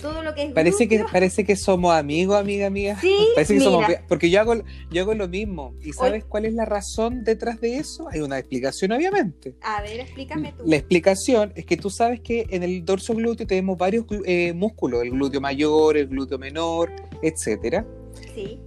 todo 0.00 0.22
lo 0.22 0.34
que 0.34 0.44
es 0.44 0.52
parece 0.52 0.88
que 0.88 1.04
parece 1.10 1.44
que 1.44 1.56
somos 1.56 1.92
amigos 1.92 2.38
amiga 2.38 2.70
mía 2.70 2.96
sí 3.00 3.16
parece 3.34 3.54
que 3.54 3.60
somos 3.60 3.84
porque 4.08 4.30
yo 4.30 4.40
hago 4.40 4.54
yo 4.90 5.02
hago 5.02 5.14
lo 5.14 5.28
mismo. 5.28 5.74
Y 5.82 5.92
sabes 5.92 6.24
cuál 6.24 6.44
es 6.44 6.54
la 6.54 6.64
razón 6.64 7.24
detrás 7.24 7.60
de 7.60 7.78
eso 7.78 8.08
hay 8.08 8.20
una 8.20 8.38
explicación 8.38 8.92
obviamente. 8.92 9.54
A 9.62 9.82
ver 9.82 10.00
explícame 10.00 10.52
tú. 10.56 10.64
la 10.66 10.76
explicación 10.76 11.52
es 11.54 11.64
que 11.64 11.76
tú 11.76 11.90
sabes 11.90 12.20
que 12.20 12.46
en 12.50 12.62
el 12.62 12.84
dorso 12.84 13.14
glúteo 13.14 13.46
tenemos 13.46 13.76
varios 13.76 14.04
eh, 14.24 14.52
músculos 14.52 15.02
el 15.02 15.10
glúteo 15.10 15.40
mayor 15.40 15.96
el 15.96 16.08
glúteo 16.08 16.38
menor 16.38 16.92
etcétera. 17.22 17.86
Sí. 18.34 18.60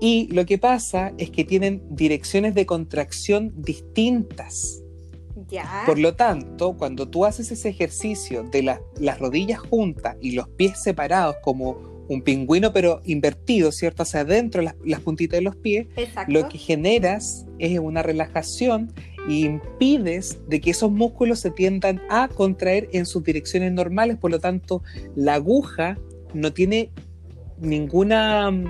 Y 0.00 0.28
lo 0.32 0.46
que 0.46 0.56
pasa 0.56 1.12
es 1.18 1.30
que 1.30 1.44
tienen 1.44 1.82
direcciones 1.90 2.54
de 2.54 2.64
contracción 2.64 3.52
distintas 3.56 4.82
por 5.86 5.98
lo 5.98 6.14
tanto, 6.14 6.76
cuando 6.76 7.08
tú 7.08 7.24
haces 7.24 7.50
ese 7.50 7.68
ejercicio 7.68 8.42
de 8.44 8.62
las 8.98 9.18
rodillas 9.18 9.60
juntas 9.60 10.16
y 10.20 10.32
los 10.32 10.48
pies 10.48 10.82
separados 10.82 11.36
como 11.42 11.90
un 12.08 12.22
pingüino 12.22 12.72
pero 12.72 13.00
invertido, 13.04 13.70
¿cierto? 13.70 14.02
Hacia 14.02 14.20
adentro 14.20 14.62
las, 14.62 14.74
las 14.84 15.00
puntitas 15.00 15.38
de 15.38 15.42
los 15.42 15.54
pies, 15.54 15.86
lo 16.26 16.48
que 16.48 16.58
generas 16.58 17.46
es 17.58 17.78
una 17.78 18.02
relajación 18.02 18.92
y 19.28 19.44
impides 19.44 20.38
de 20.48 20.60
que 20.60 20.70
esos 20.70 20.90
músculos 20.90 21.38
se 21.38 21.50
tiendan 21.50 22.02
a 22.08 22.28
contraer 22.28 22.88
en 22.92 23.06
sus 23.06 23.22
direcciones 23.22 23.72
normales, 23.72 24.16
por 24.16 24.32
lo 24.32 24.40
tanto 24.40 24.82
la 25.14 25.34
aguja 25.34 25.98
no 26.34 26.52
tiene 26.52 26.90
ninguna 27.60 28.50
mm, 28.50 28.64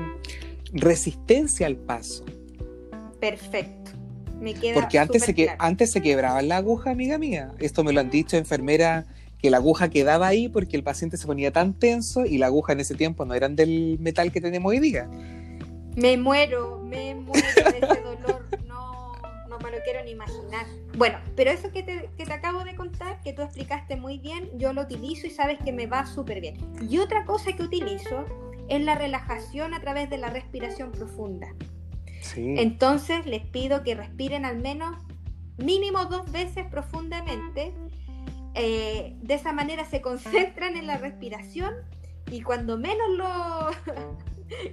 resistencia 0.74 1.66
al 1.66 1.76
paso. 1.76 2.24
Perfecto. 3.20 3.79
Porque 4.74 4.98
antes 4.98 5.24
se, 5.24 5.34
que, 5.34 5.50
antes 5.58 5.92
se 5.92 6.00
quebraba 6.00 6.40
la 6.42 6.56
aguja, 6.56 6.90
amiga 6.90 7.18
mía. 7.18 7.52
Esto 7.58 7.84
me 7.84 7.92
lo 7.92 8.00
han 8.00 8.10
dicho 8.10 8.36
enfermeras 8.36 9.06
que 9.40 9.50
la 9.50 9.58
aguja 9.58 9.88
quedaba 9.88 10.28
ahí 10.28 10.48
porque 10.48 10.76
el 10.76 10.82
paciente 10.82 11.16
se 11.16 11.26
ponía 11.26 11.50
tan 11.50 11.74
tenso 11.74 12.24
y 12.24 12.38
la 12.38 12.46
aguja 12.46 12.72
en 12.72 12.80
ese 12.80 12.94
tiempo 12.94 13.24
no 13.24 13.34
eran 13.34 13.56
del 13.56 13.98
metal 14.00 14.32
que 14.32 14.40
tenemos 14.40 14.70
hoy 14.70 14.80
día. 14.80 15.08
Me 15.96 16.16
muero, 16.16 16.80
me 16.84 17.14
muero 17.14 17.48
de 17.54 17.78
ese 17.78 18.00
dolor. 18.00 18.46
No, 18.66 19.12
no 19.48 19.58
me 19.58 19.70
lo 19.70 19.78
quiero 19.84 20.04
ni 20.04 20.12
imaginar. 20.12 20.66
Bueno, 20.96 21.18
pero 21.36 21.50
eso 21.50 21.70
que 21.70 21.82
te, 21.82 22.10
que 22.16 22.24
te 22.24 22.32
acabo 22.32 22.64
de 22.64 22.74
contar, 22.76 23.20
que 23.22 23.32
tú 23.32 23.42
explicaste 23.42 23.96
muy 23.96 24.18
bien, 24.18 24.50
yo 24.56 24.72
lo 24.72 24.82
utilizo 24.82 25.26
y 25.26 25.30
sabes 25.30 25.58
que 25.64 25.72
me 25.72 25.86
va 25.86 26.06
súper 26.06 26.40
bien. 26.40 26.56
Y 26.88 26.98
otra 26.98 27.24
cosa 27.24 27.52
que 27.52 27.62
utilizo 27.62 28.24
es 28.68 28.80
la 28.82 28.94
relajación 28.94 29.74
a 29.74 29.80
través 29.80 30.08
de 30.10 30.18
la 30.18 30.30
respiración 30.30 30.92
profunda. 30.92 31.48
Entonces 32.36 33.26
les 33.26 33.44
pido 33.46 33.82
que 33.82 33.94
respiren 33.94 34.44
al 34.44 34.58
menos 34.58 34.96
mínimo 35.56 36.04
dos 36.06 36.30
veces 36.30 36.66
profundamente. 36.66 37.74
Eh, 38.54 39.16
de 39.22 39.34
esa 39.34 39.52
manera 39.52 39.84
se 39.84 40.00
concentran 40.00 40.76
en 40.76 40.86
la 40.86 40.96
respiración 40.96 41.72
y 42.30 42.42
cuando 42.42 42.76
menos 42.76 43.08
lo 43.10 43.70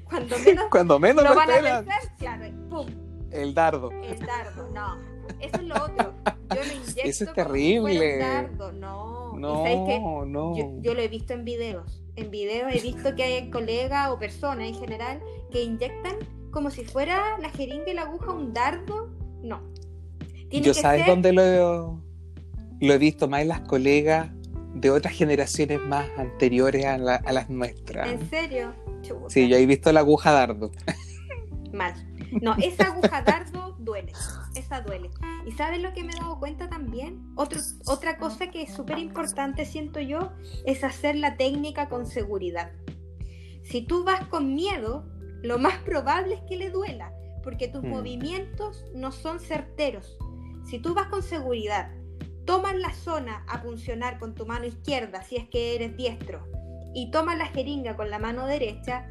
cuando 0.09 0.37
menos, 0.39 0.65
cuando 0.71 0.99
menos 0.99 1.23
lo, 1.23 1.35
van 1.35 1.51
a 1.51 1.83
pensar, 1.83 2.51
¡pum! 2.69 2.87
El 3.31 3.53
dardo. 3.53 3.91
El 3.91 4.19
dardo, 4.19 4.69
no. 4.73 4.97
Eso 5.39 5.57
es 5.57 5.63
lo 5.63 5.75
otro. 5.75 6.13
Yo 6.55 6.63
lo 6.63 6.73
inyecto 6.73 7.01
Eso 7.03 7.23
es 7.25 7.33
terrible. 7.33 8.17
dardo, 8.17 8.71
no. 8.71 9.33
No, 9.37 10.25
no. 10.25 10.57
Yo, 10.57 10.71
yo, 10.81 10.93
lo 10.95 11.01
he 11.01 11.07
visto 11.07 11.33
en 11.33 11.45
videos. 11.45 12.01
En 12.15 12.31
videos 12.31 12.73
he 12.73 12.79
visto 12.79 13.13
que 13.15 13.23
hay 13.23 13.49
colegas 13.51 14.09
o 14.09 14.17
personas 14.17 14.67
en 14.67 14.75
general 14.75 15.21
que 15.51 15.61
inyectan 15.61 16.15
como 16.51 16.69
si 16.71 16.83
fuera 16.83 17.37
la 17.39 17.49
jeringa 17.49 17.89
y 17.89 17.93
la 17.93 18.03
aguja 18.03 18.31
un 18.31 18.53
dardo. 18.53 19.09
No. 19.41 19.61
Yo 20.49 20.73
sabes 20.73 21.05
dónde 21.05 21.33
lo, 21.33 22.01
lo 22.79 22.93
he 22.93 22.97
visto 22.97 23.27
más 23.27 23.41
en 23.41 23.49
las 23.49 23.61
colegas 23.61 24.29
de 24.73 24.91
otras 24.91 25.13
generaciones 25.13 25.81
más 25.81 26.07
anteriores 26.17 26.85
a, 26.85 26.97
las 26.97 27.49
nuestras. 27.49 28.09
¿En 28.09 28.29
serio? 28.29 28.73
Sí, 29.29 29.47
yo 29.47 29.57
he 29.57 29.65
visto 29.65 29.91
la 29.91 30.01
aguja 30.01 30.31
dardo. 30.31 30.71
Mal. 31.73 31.93
No, 32.41 32.55
esa 32.57 32.85
aguja 32.85 33.21
dardo 33.21 33.75
duele, 33.79 34.11
esa 34.55 34.81
duele. 34.81 35.09
¿Y 35.45 35.51
sabes 35.53 35.81
lo 35.81 35.93
que 35.93 36.03
me 36.03 36.11
he 36.11 36.19
dado 36.19 36.39
cuenta 36.39 36.69
también? 36.69 37.31
Otro, 37.35 37.59
otra 37.85 38.17
cosa 38.17 38.51
que 38.51 38.63
es 38.63 38.73
súper 38.73 38.99
importante, 38.99 39.65
siento 39.65 39.99
yo, 39.99 40.31
es 40.65 40.83
hacer 40.83 41.15
la 41.15 41.37
técnica 41.37 41.87
con 41.87 42.05
seguridad. 42.05 42.71
Si 43.63 43.81
tú 43.81 44.03
vas 44.03 44.27
con 44.27 44.55
miedo, 44.55 45.05
lo 45.43 45.59
más 45.59 45.77
probable 45.79 46.35
es 46.35 46.41
que 46.41 46.57
le 46.57 46.69
duela, 46.69 47.13
porque 47.43 47.67
tus 47.67 47.83
mm. 47.83 47.87
movimientos 47.87 48.85
no 48.93 49.11
son 49.11 49.39
certeros. 49.39 50.17
Si 50.65 50.79
tú 50.79 50.93
vas 50.93 51.07
con 51.07 51.23
seguridad, 51.23 51.91
tomas 52.45 52.75
la 52.75 52.93
zona 52.93 53.45
a 53.47 53.59
funcionar 53.59 54.19
con 54.19 54.35
tu 54.35 54.45
mano 54.45 54.65
izquierda, 54.65 55.23
si 55.23 55.37
es 55.37 55.47
que 55.49 55.75
eres 55.75 55.95
diestro, 55.95 56.45
y 56.93 57.11
tomas 57.11 57.37
la 57.37 57.47
jeringa 57.47 57.95
con 57.95 58.09
la 58.09 58.19
mano 58.19 58.45
derecha, 58.47 59.09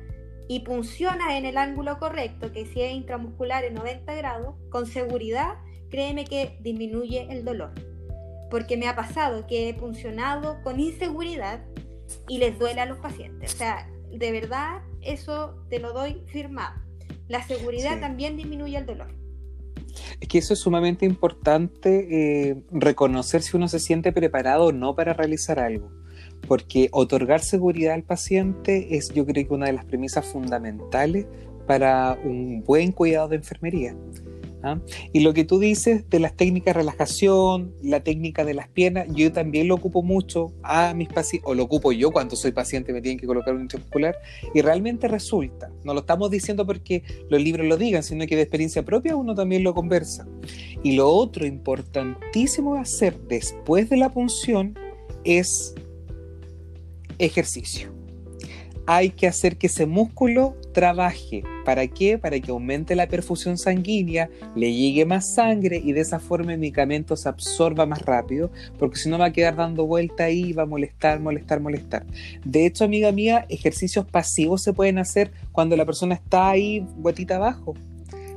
y 0.48 0.60
puncionas 0.60 1.32
en 1.32 1.44
el 1.44 1.56
ángulo 1.56 1.98
correcto, 1.98 2.52
que 2.52 2.66
si 2.66 2.80
es 2.80 2.92
intramuscular 2.92 3.64
en 3.64 3.74
90 3.74 4.14
grados, 4.14 4.54
con 4.70 4.86
seguridad, 4.86 5.56
créeme 5.90 6.24
que 6.24 6.58
disminuye 6.60 7.26
el 7.30 7.44
dolor. 7.44 7.72
Porque 8.50 8.76
me 8.76 8.88
ha 8.88 8.94
pasado 8.94 9.46
que 9.46 9.68
he 9.68 9.74
puncionado 9.74 10.62
con 10.62 10.78
inseguridad 10.78 11.64
y 12.28 12.38
les 12.38 12.58
duele 12.58 12.80
a 12.80 12.86
los 12.86 12.98
pacientes. 12.98 13.54
O 13.54 13.56
sea, 13.56 13.88
de 14.16 14.32
verdad, 14.32 14.82
eso 15.02 15.54
te 15.68 15.78
lo 15.78 15.92
doy 15.92 16.22
firmado. 16.26 16.80
La 17.28 17.46
seguridad 17.46 18.00
también 18.00 18.36
disminuye 18.36 18.76
el 18.76 18.86
dolor. 18.86 19.08
Es 20.20 20.28
que 20.28 20.38
eso 20.38 20.52
es 20.52 20.60
sumamente 20.60 21.06
importante, 21.06 22.50
eh, 22.50 22.62
reconocer 22.70 23.42
si 23.42 23.56
uno 23.56 23.68
se 23.68 23.80
siente 23.80 24.12
preparado 24.12 24.66
o 24.66 24.72
no 24.72 24.94
para 24.94 25.12
realizar 25.12 25.58
algo 25.58 25.90
porque 26.46 26.88
otorgar 26.92 27.40
seguridad 27.40 27.94
al 27.94 28.02
paciente 28.02 28.96
es 28.96 29.12
yo 29.12 29.26
creo 29.26 29.46
que 29.46 29.54
una 29.54 29.66
de 29.66 29.72
las 29.72 29.84
premisas 29.84 30.26
fundamentales 30.26 31.26
para 31.66 32.18
un 32.24 32.62
buen 32.62 32.92
cuidado 32.92 33.28
de 33.28 33.36
enfermería. 33.36 33.96
¿Ah? 34.66 34.80
Y 35.12 35.20
lo 35.20 35.32
que 35.32 35.44
tú 35.44 35.58
dices 35.58 36.08
de 36.08 36.20
las 36.20 36.34
técnicas 36.34 36.74
de 36.74 36.80
relajación, 36.80 37.74
la 37.82 38.00
técnica 38.00 38.44
de 38.44 38.54
las 38.54 38.68
piernas, 38.68 39.06
yo 39.14 39.32
también 39.32 39.68
lo 39.68 39.74
ocupo 39.74 40.02
mucho 40.02 40.52
a 40.62 40.94
mis 40.94 41.08
pacientes, 41.08 41.48
o 41.48 41.54
lo 41.54 41.64
ocupo 41.64 41.92
yo 41.92 42.10
cuando 42.10 42.36
soy 42.36 42.52
paciente, 42.52 42.92
me 42.92 43.00
tienen 43.00 43.18
que 43.18 43.26
colocar 43.26 43.54
un 43.54 43.62
intramuscular, 43.62 44.16
y 44.54 44.60
realmente 44.60 45.08
resulta. 45.08 45.70
No 45.84 45.94
lo 45.94 46.00
estamos 46.00 46.30
diciendo 46.30 46.66
porque 46.66 47.02
los 47.30 47.40
libros 47.40 47.66
lo 47.66 47.76
digan, 47.76 48.02
sino 48.02 48.26
que 48.26 48.36
de 48.36 48.42
experiencia 48.42 48.84
propia 48.84 49.16
uno 49.16 49.34
también 49.34 49.62
lo 49.62 49.74
conversa. 49.74 50.26
Y 50.82 50.92
lo 50.92 51.08
otro 51.08 51.46
importantísimo 51.46 52.74
hacer 52.76 53.18
después 53.28 53.88
de 53.88 53.96
la 53.96 54.10
punción 54.10 54.78
es 55.24 55.74
ejercicio. 57.18 57.95
Hay 58.86 59.10
que 59.10 59.26
hacer 59.26 59.56
que 59.56 59.66
ese 59.66 59.86
músculo 59.86 60.56
trabaje. 60.72 61.42
¿Para 61.64 61.88
qué? 61.88 62.18
Para 62.18 62.38
que 62.38 62.52
aumente 62.52 62.94
la 62.94 63.08
perfusión 63.08 63.58
sanguínea, 63.58 64.30
le 64.54 64.72
llegue 64.72 65.04
más 65.04 65.34
sangre 65.34 65.82
y 65.84 65.92
de 65.92 66.00
esa 66.00 66.20
forma 66.20 66.52
el 66.52 66.60
medicamento 66.60 67.16
se 67.16 67.28
absorba 67.28 67.84
más 67.86 68.02
rápido, 68.02 68.50
porque 68.78 68.98
si 68.98 69.08
no 69.08 69.18
va 69.18 69.26
a 69.26 69.32
quedar 69.32 69.56
dando 69.56 69.86
vuelta 69.86 70.24
ahí, 70.24 70.52
va 70.52 70.62
a 70.62 70.66
molestar, 70.66 71.18
molestar, 71.18 71.60
molestar. 71.60 72.06
De 72.44 72.66
hecho, 72.66 72.84
amiga 72.84 73.10
mía, 73.10 73.46
ejercicios 73.48 74.06
pasivos 74.06 74.62
se 74.62 74.72
pueden 74.72 74.98
hacer 74.98 75.32
cuando 75.50 75.76
la 75.76 75.84
persona 75.84 76.14
está 76.14 76.50
ahí, 76.50 76.86
botita 76.96 77.36
abajo 77.36 77.74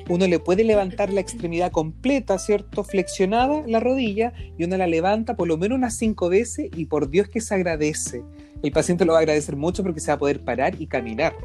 uno 0.10 0.28
le 0.28 0.40
puede 0.40 0.64
levantar 0.64 1.14
la 1.14 1.22
extremidad 1.22 1.72
completa, 1.72 2.40
¿cierto? 2.40 2.84
Flexionada 2.84 3.64
la 3.68 3.80
rodilla 3.80 4.34
y 4.58 4.64
uno 4.64 4.76
la 4.76 4.88
levanta 4.88 5.36
por 5.36 5.48
lo 5.48 5.56
menos 5.56 5.78
unas 5.78 5.98
cinco 5.98 6.30
veces 6.30 6.70
y 6.76 6.86
por 6.86 7.12
Dios 7.12 7.30
que 7.30 7.42
se 7.42 7.54
agradece. 7.54 8.24
El 8.62 8.72
paciente 8.72 9.06
lo 9.06 9.14
va 9.14 9.20
a 9.20 9.22
agradecer 9.22 9.56
mucho 9.56 9.84
porque 9.84 10.00
se 10.00 10.08
va 10.08 10.16
a 10.16 10.20
poder 10.20 10.44
parar 10.44 10.80
y 10.80 10.88
caminar. 10.88 11.36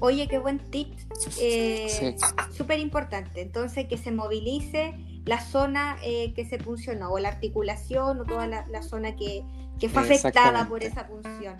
Oye, 0.00 0.28
qué 0.28 0.38
buen 0.38 0.58
tip. 0.58 0.88
Eh, 1.40 2.16
Súper 2.52 2.78
importante. 2.80 3.40
Entonces, 3.40 3.86
que 3.86 3.96
se 3.96 4.10
movilice 4.10 4.94
la 5.24 5.40
zona 5.40 5.96
eh, 6.04 6.32
que 6.34 6.44
se 6.44 6.58
puncionó, 6.58 7.10
o 7.10 7.18
la 7.18 7.28
articulación, 7.28 8.20
o 8.20 8.24
toda 8.24 8.46
la, 8.46 8.82
zona 8.82 9.16
que, 9.16 9.42
que 9.80 9.88
fue 9.88 10.02
afectada 10.02 10.68
por 10.68 10.84
esa 10.84 11.08
punción. 11.08 11.56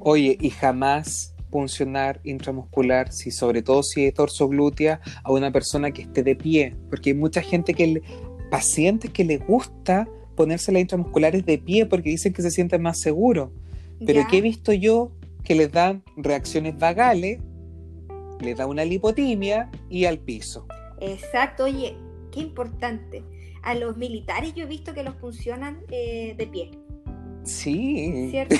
Oye, 0.00 0.36
y 0.40 0.50
jamás 0.50 1.34
funcionar 1.50 2.20
intramuscular, 2.24 3.12
si 3.12 3.30
sobre 3.30 3.62
todo 3.62 3.82
si 3.82 4.06
es 4.06 4.14
torso 4.14 4.48
glútea, 4.48 5.00
a 5.22 5.32
una 5.32 5.52
persona 5.52 5.90
que 5.92 6.02
esté 6.02 6.22
de 6.22 6.34
pie, 6.34 6.76
porque 6.90 7.10
hay 7.10 7.16
mucha 7.16 7.42
gente 7.42 7.74
que, 7.74 8.02
pacientes 8.50 9.10
que 9.10 9.24
les 9.24 9.46
gusta 9.46 10.08
ponerse 10.34 10.72
las 10.72 10.82
intramusculares 10.82 11.46
de 11.46 11.58
pie 11.58 11.86
porque 11.86 12.10
dicen 12.10 12.32
que 12.32 12.42
se 12.42 12.50
sienten 12.50 12.82
más 12.82 13.00
seguros. 13.00 13.50
Pero 14.04 14.26
que 14.28 14.38
he 14.38 14.40
visto 14.40 14.72
yo 14.72 15.12
que 15.44 15.54
les 15.54 15.70
dan 15.70 16.02
reacciones 16.16 16.78
vagales, 16.78 17.40
les 18.40 18.56
da 18.56 18.66
una 18.66 18.84
lipotimia 18.84 19.70
y 19.88 20.04
al 20.04 20.18
piso. 20.18 20.66
Exacto, 21.00 21.64
oye, 21.64 21.96
qué 22.32 22.40
importante. 22.40 23.22
A 23.62 23.74
los 23.74 23.96
militares 23.96 24.54
yo 24.54 24.64
he 24.64 24.66
visto 24.66 24.94
que 24.94 25.02
los 25.02 25.14
funcionan 25.16 25.80
eh, 25.90 26.34
de 26.36 26.46
pie. 26.46 26.70
Sí. 27.46 28.28
¿Cierto? 28.30 28.56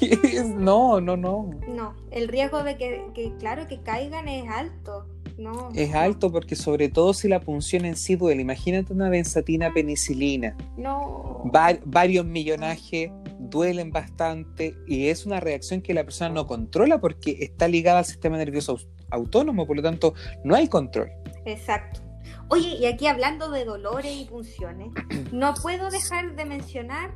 no, 0.56 1.00
no, 1.00 1.16
no. 1.16 1.50
No, 1.68 1.94
el 2.10 2.28
riesgo 2.28 2.62
de 2.62 2.76
que, 2.76 3.32
claro, 3.38 3.68
que 3.68 3.80
caigan 3.80 4.28
es 4.28 4.48
alto. 4.48 5.06
No, 5.38 5.70
es 5.74 5.94
alto 5.94 6.30
porque 6.30 6.56
sobre 6.56 6.88
todo 6.88 7.14
si 7.14 7.26
la 7.26 7.40
punción 7.40 7.84
en 7.84 7.96
sí 7.96 8.16
duele. 8.16 8.42
Imagínate 8.42 8.92
una 8.92 9.08
benzatina 9.08 9.72
penicilina. 9.72 10.56
No. 10.76 11.42
varios 11.84 12.26
millonajes 12.26 13.10
duelen 13.52 13.92
bastante 13.92 14.74
y 14.88 15.08
es 15.08 15.26
una 15.26 15.38
reacción 15.38 15.82
que 15.82 15.94
la 15.94 16.02
persona 16.02 16.30
no 16.30 16.46
controla 16.46 17.00
porque 17.00 17.36
está 17.40 17.68
ligada 17.68 17.98
al 17.98 18.04
sistema 18.04 18.38
nervioso 18.38 18.78
autónomo, 19.10 19.66
por 19.66 19.76
lo 19.76 19.82
tanto 19.82 20.14
no 20.42 20.56
hay 20.56 20.66
control. 20.66 21.10
Exacto. 21.44 22.00
Oye, 22.48 22.76
y 22.76 22.86
aquí 22.86 23.06
hablando 23.06 23.50
de 23.50 23.64
dolores 23.64 24.12
y 24.12 24.24
punciones, 24.24 24.88
no 25.32 25.54
puedo 25.54 25.90
dejar 25.90 26.34
de 26.34 26.44
mencionar 26.44 27.14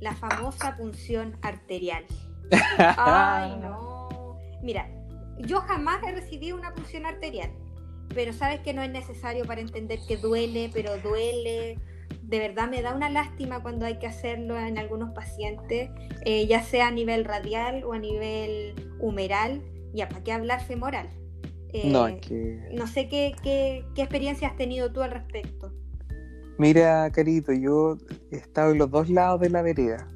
la 0.00 0.14
famosa 0.14 0.76
punción 0.76 1.36
arterial. 1.40 2.04
Ay, 2.78 3.56
no. 3.62 4.36
Mira, 4.62 4.88
yo 5.38 5.60
jamás 5.62 6.02
he 6.06 6.12
recibido 6.12 6.56
una 6.56 6.74
punción 6.74 7.06
arterial, 7.06 7.50
pero 8.14 8.32
sabes 8.32 8.60
que 8.60 8.74
no 8.74 8.82
es 8.82 8.90
necesario 8.90 9.44
para 9.44 9.60
entender 9.60 10.00
que 10.08 10.16
duele, 10.16 10.70
pero 10.74 10.98
duele. 10.98 11.78
De 12.22 12.38
verdad 12.38 12.68
me 12.68 12.82
da 12.82 12.94
una 12.94 13.10
lástima 13.10 13.62
cuando 13.62 13.86
hay 13.86 13.98
que 13.98 14.06
hacerlo 14.06 14.58
en 14.58 14.78
algunos 14.78 15.10
pacientes, 15.14 15.90
eh, 16.24 16.46
ya 16.46 16.62
sea 16.62 16.88
a 16.88 16.90
nivel 16.90 17.24
radial 17.24 17.84
o 17.84 17.92
a 17.92 17.98
nivel 17.98 18.74
humeral, 19.00 19.62
ya 19.92 20.08
para 20.08 20.22
qué 20.22 20.32
hablar 20.32 20.64
femoral. 20.64 21.08
no, 21.84 22.08
eh, 22.08 22.68
no 22.72 22.86
sé 22.86 23.08
qué, 23.08 23.34
qué, 23.42 23.84
qué 23.94 24.02
experiencia 24.02 24.48
has 24.48 24.56
tenido 24.56 24.92
tú 24.92 25.02
al 25.02 25.10
respecto. 25.10 25.72
Mira, 26.58 27.10
Carito, 27.10 27.52
yo 27.52 27.96
he 28.30 28.36
estado 28.36 28.72
en 28.72 28.78
los 28.78 28.90
dos 28.90 29.08
lados 29.08 29.40
de 29.40 29.48
la 29.48 29.62
vereda. 29.62 30.06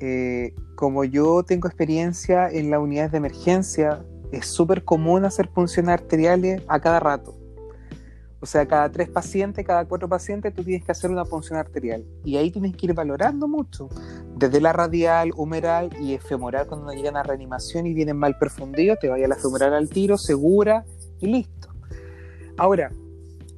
Eh, 0.00 0.54
como 0.74 1.04
yo 1.04 1.42
tengo 1.42 1.66
experiencia 1.68 2.48
en 2.48 2.70
las 2.70 2.80
unidades 2.80 3.12
de 3.12 3.18
emergencia, 3.18 4.04
es 4.32 4.46
súper 4.46 4.84
común 4.84 5.24
hacer 5.24 5.48
punciones 5.48 5.90
arteriales 5.92 6.62
a 6.68 6.80
cada 6.80 7.00
rato. 7.00 7.36
O 8.44 8.46
sea, 8.46 8.66
cada 8.66 8.92
tres 8.92 9.08
pacientes, 9.08 9.64
cada 9.64 9.86
cuatro 9.86 10.06
pacientes, 10.06 10.54
tú 10.54 10.62
tienes 10.62 10.84
que 10.84 10.92
hacer 10.92 11.10
una 11.10 11.24
punción 11.24 11.58
arterial. 11.58 12.04
Y 12.24 12.36
ahí 12.36 12.50
tienes 12.50 12.76
que 12.76 12.84
ir 12.84 12.92
valorando 12.92 13.48
mucho. 13.48 13.88
Desde 14.36 14.60
la 14.60 14.70
radial, 14.74 15.30
humeral 15.34 15.88
y 15.98 16.18
femoral, 16.18 16.66
cuando 16.66 16.92
llegan 16.92 17.16
a 17.16 17.22
reanimación 17.22 17.86
y 17.86 17.94
vienen 17.94 18.18
mal 18.18 18.36
perfundidos, 18.36 18.98
te 18.98 19.08
vaya 19.08 19.26
la 19.28 19.36
femoral 19.36 19.72
al 19.72 19.88
tiro, 19.88 20.18
segura 20.18 20.84
y 21.20 21.28
listo. 21.28 21.70
Ahora, 22.58 22.90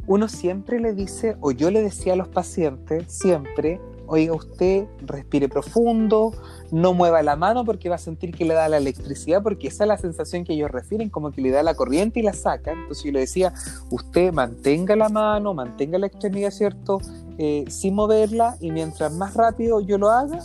uno 0.06 0.28
siempre 0.28 0.78
le 0.78 0.92
dice, 0.92 1.36
o 1.40 1.50
yo 1.50 1.72
le 1.72 1.82
decía 1.82 2.12
a 2.12 2.16
los 2.16 2.28
pacientes, 2.28 3.06
siempre, 3.08 3.80
oiga 4.06 4.34
usted, 4.34 4.86
respire 5.02 5.48
profundo, 5.48 6.32
no 6.70 6.94
mueva 6.94 7.22
la 7.22 7.36
mano 7.36 7.64
porque 7.64 7.88
va 7.88 7.96
a 7.96 7.98
sentir 7.98 8.32
que 8.34 8.44
le 8.44 8.54
da 8.54 8.68
la 8.68 8.78
electricidad, 8.78 9.42
porque 9.42 9.68
esa 9.68 9.84
es 9.84 9.88
la 9.88 9.98
sensación 9.98 10.44
que 10.44 10.54
ellos 10.54 10.70
refieren, 10.70 11.10
como 11.10 11.32
que 11.32 11.40
le 11.40 11.50
da 11.50 11.62
la 11.62 11.74
corriente 11.74 12.20
y 12.20 12.22
la 12.22 12.32
saca. 12.32 12.72
Entonces 12.72 13.04
yo 13.04 13.12
le 13.12 13.20
decía, 13.20 13.52
usted 13.90 14.32
mantenga 14.32 14.96
la 14.96 15.08
mano, 15.08 15.54
mantenga 15.54 15.98
la 15.98 16.06
extremidad, 16.06 16.50
¿cierto? 16.50 17.00
Eh, 17.38 17.64
sin 17.68 17.94
moverla 17.94 18.56
y 18.60 18.70
mientras 18.70 19.12
más 19.12 19.34
rápido 19.34 19.80
yo 19.80 19.98
lo 19.98 20.10
haga, 20.10 20.42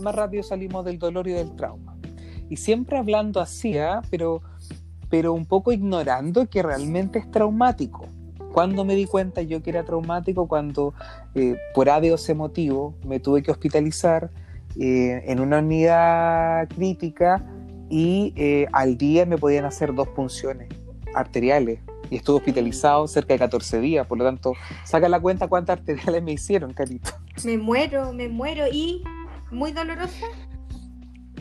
más 0.00 0.14
rápido 0.14 0.42
salimos 0.42 0.84
del 0.84 0.98
dolor 0.98 1.28
y 1.28 1.32
del 1.32 1.54
trauma. 1.56 1.96
Y 2.48 2.56
siempre 2.56 2.98
hablando 2.98 3.40
así, 3.40 3.78
¿ah? 3.78 4.02
pero, 4.10 4.42
pero 5.08 5.32
un 5.32 5.46
poco 5.46 5.72
ignorando 5.72 6.46
que 6.48 6.62
realmente 6.62 7.18
es 7.18 7.30
traumático. 7.30 8.06
Cuando 8.52 8.84
me 8.84 8.94
di 8.94 9.06
cuenta 9.06 9.42
yo 9.42 9.62
que 9.62 9.70
era 9.70 9.84
traumático? 9.84 10.48
Cuando 10.48 10.94
eh, 11.34 11.56
por 11.74 11.88
ese 11.88 12.34
motivo 12.34 12.94
me 13.04 13.20
tuve 13.20 13.42
que 13.42 13.50
hospitalizar 13.50 14.30
eh, 14.78 15.22
en 15.26 15.40
una 15.40 15.58
unidad 15.58 16.68
crítica 16.68 17.44
y 17.88 18.32
eh, 18.36 18.66
al 18.72 18.96
día 18.96 19.26
me 19.26 19.36
podían 19.36 19.64
hacer 19.64 19.94
dos 19.94 20.08
punciones 20.08 20.68
arteriales 21.14 21.80
y 22.08 22.16
estuve 22.16 22.38
hospitalizado 22.38 23.06
cerca 23.06 23.34
de 23.34 23.38
14 23.38 23.80
días, 23.80 24.06
por 24.06 24.18
lo 24.18 24.24
tanto, 24.24 24.54
saca 24.84 25.08
la 25.08 25.20
cuenta 25.20 25.48
cuántas 25.48 25.78
arteriales 25.78 26.22
me 26.22 26.32
hicieron, 26.32 26.72
Carito. 26.72 27.10
Me 27.44 27.56
muero, 27.56 28.12
me 28.12 28.28
muero 28.28 28.66
y 28.70 29.02
muy 29.50 29.72
dolorosa. 29.72 30.26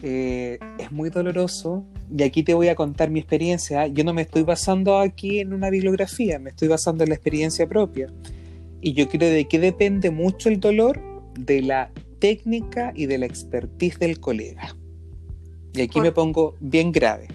Eh, 0.02 0.60
es 0.78 0.92
muy 0.92 1.10
doloroso 1.10 1.86
y 2.16 2.24
aquí 2.24 2.44
te 2.44 2.54
voy 2.54 2.70
a 2.70 2.76
contar 2.76 3.10
mi 3.10 3.20
experiencia. 3.20 3.88
Yo 3.88 4.04
no 4.04 4.14
me 4.14 4.22
estoy 4.22 4.44
basando 4.44 4.98
aquí 4.98 5.40
en 5.40 5.54
una 5.54 5.70
bibliografía, 5.70 6.40
me 6.40 6.52
estoy 6.52 6.68
basando 6.68 7.04
en 7.04 7.10
la 7.10 7.16
experiencia 7.16 7.68
propia. 7.68 8.12
Y 8.82 8.94
yo 8.94 9.10
creo 9.10 9.30
de 9.30 9.46
que 9.48 9.60
depende 9.60 10.10
mucho 10.10 10.50
el 10.50 10.60
dolor 10.60 11.02
de 11.38 11.62
la 11.62 11.92
técnica 12.20 12.94
y 12.96 13.08
de 13.08 13.18
la 13.18 13.26
expertise 13.26 14.00
del 14.00 14.20
colega. 14.20 14.76
Y 15.74 15.82
aquí 15.82 16.00
me 16.00 16.12
pongo 16.12 16.56
bien 16.60 16.92
grave. 16.92 17.28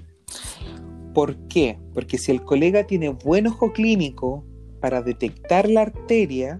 ¿Por 1.12 1.37
qué? 1.48 1.79
Porque 1.92 2.18
si 2.18 2.33
el 2.33 2.42
colega 2.42 2.87
tiene 2.87 3.11
buen 3.11 3.46
ojo 3.46 3.72
clínico 3.72 4.44
para 4.81 5.03
detectar 5.03 5.68
la 5.68 5.83
arteria, 5.83 6.59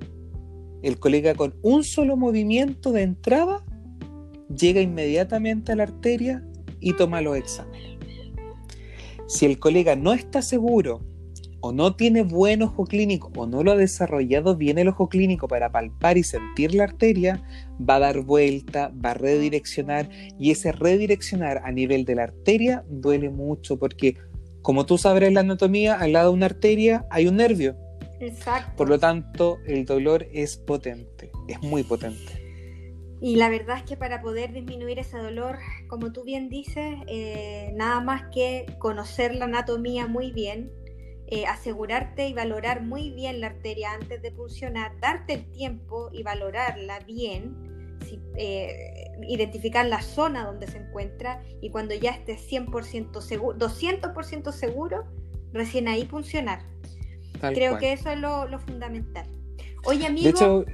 el 0.83 0.99
colega 0.99 1.35
con 1.35 1.55
un 1.63 1.83
solo 1.83 2.17
movimiento 2.17 2.93
de 2.93 3.03
entrada 3.03 3.65
llega 4.57 4.81
inmediatamente 4.81 5.73
a 5.73 5.77
la 5.77 5.85
arteria 5.85 6.45
y 6.81 6.93
toma 6.95 7.21
los 7.21 7.37
exámenes. 7.37 7.99
Si 9.27 9.47
el 9.47 9.59
colega 9.59 9.97
no 9.97 10.13
está 10.13 10.43
seguro 10.43 11.01
o 11.61 11.73
no 11.73 11.97
tiene 11.97 12.23
buen 12.23 12.61
ojo 12.61 12.85
clínico 12.85 13.33
o 13.37 13.47
no 13.47 13.63
lo 13.63 13.73
ha 13.73 13.77
desarrollado 13.77 14.55
bien 14.55 14.77
el 14.77 14.89
ojo 14.89 15.09
clínico 15.09 15.49
para 15.49 15.73
palpar 15.73 16.19
y 16.19 16.23
sentir 16.23 16.75
la 16.75 16.85
arteria, 16.85 17.43
va 17.81 17.97
a 17.97 18.01
dar 18.01 18.21
vuelta, 18.21 18.93
va 19.03 19.13
a 19.13 19.15
redireccionar 19.15 20.11
y 20.39 20.51
ese 20.51 20.73
redireccionar 20.73 21.63
a 21.65 21.73
nivel 21.73 22.05
de 22.05 22.17
la 22.17 22.25
arteria 22.25 22.85
duele 22.91 23.31
mucho 23.31 23.79
porque 23.79 24.19
como 24.61 24.85
tú 24.87 24.99
en 25.05 25.35
la 25.35 25.41
anatomía, 25.41 25.95
al 25.95 26.13
lado 26.13 26.31
de 26.31 26.37
una 26.37 26.47
arteria 26.47 27.07
hay 27.11 27.27
un 27.27 27.37
nervio. 27.37 27.77
Exacto. 28.21 28.73
Por 28.77 28.89
lo 28.89 28.99
tanto, 28.99 29.59
el 29.67 29.85
dolor 29.85 30.27
es 30.33 30.57
potente, 30.57 31.31
es 31.49 31.61
muy 31.63 31.83
potente. 31.83 32.44
Y 33.25 33.37
la 33.37 33.49
verdad 33.49 33.79
es 33.79 33.85
que 33.85 33.97
para 33.97 34.21
poder 34.21 34.53
disminuir 34.53 34.99
ese 34.99 35.17
dolor, 35.17 35.57
como 35.89 36.13
tú 36.13 36.25
bien 36.25 36.51
dices, 36.51 36.95
eh, 37.07 37.73
nada 37.75 38.03
más 38.03 38.25
que 38.35 38.67
conocer 38.79 39.35
la 39.35 39.47
anatomía 39.47 40.07
muy 40.07 40.31
bien, 40.31 40.71
eh, 41.29 41.47
asegurarte 41.47 42.29
y 42.29 42.35
valorar 42.35 42.83
muy 42.83 43.13
bien 43.13 43.41
la 43.41 43.47
arteria 43.47 43.95
antes 43.95 44.21
de 44.21 44.31
funcionar, 44.31 45.01
darte 45.01 45.33
el 45.33 45.51
tiempo 45.53 46.11
y 46.13 46.23
valorarla 46.23 47.01
bien, 47.01 47.99
eh, 48.37 49.11
identificar 49.27 49.87
la 49.87 50.03
zona 50.03 50.45
donde 50.45 50.67
se 50.67 50.77
encuentra 50.77 51.43
y 51.63 51.71
cuando 51.71 51.95
ya 51.95 52.11
estés 52.11 52.47
100% 52.47 53.23
seguro, 53.23 53.57
200% 53.57 54.53
seguro, 54.53 55.05
recién 55.55 55.89
ahí 55.89 56.05
funcionar. 56.05 56.61
Creo 57.41 57.79
que 57.79 57.95
eso 57.95 58.11
es 58.11 58.19
lo, 58.19 58.47
fundamental. 58.59 59.27
Oye, 59.87 60.05
amigo, 60.05 60.67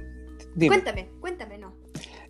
cuéntame, 0.67 1.07
cuéntame, 1.21 1.57
no. 1.57 1.70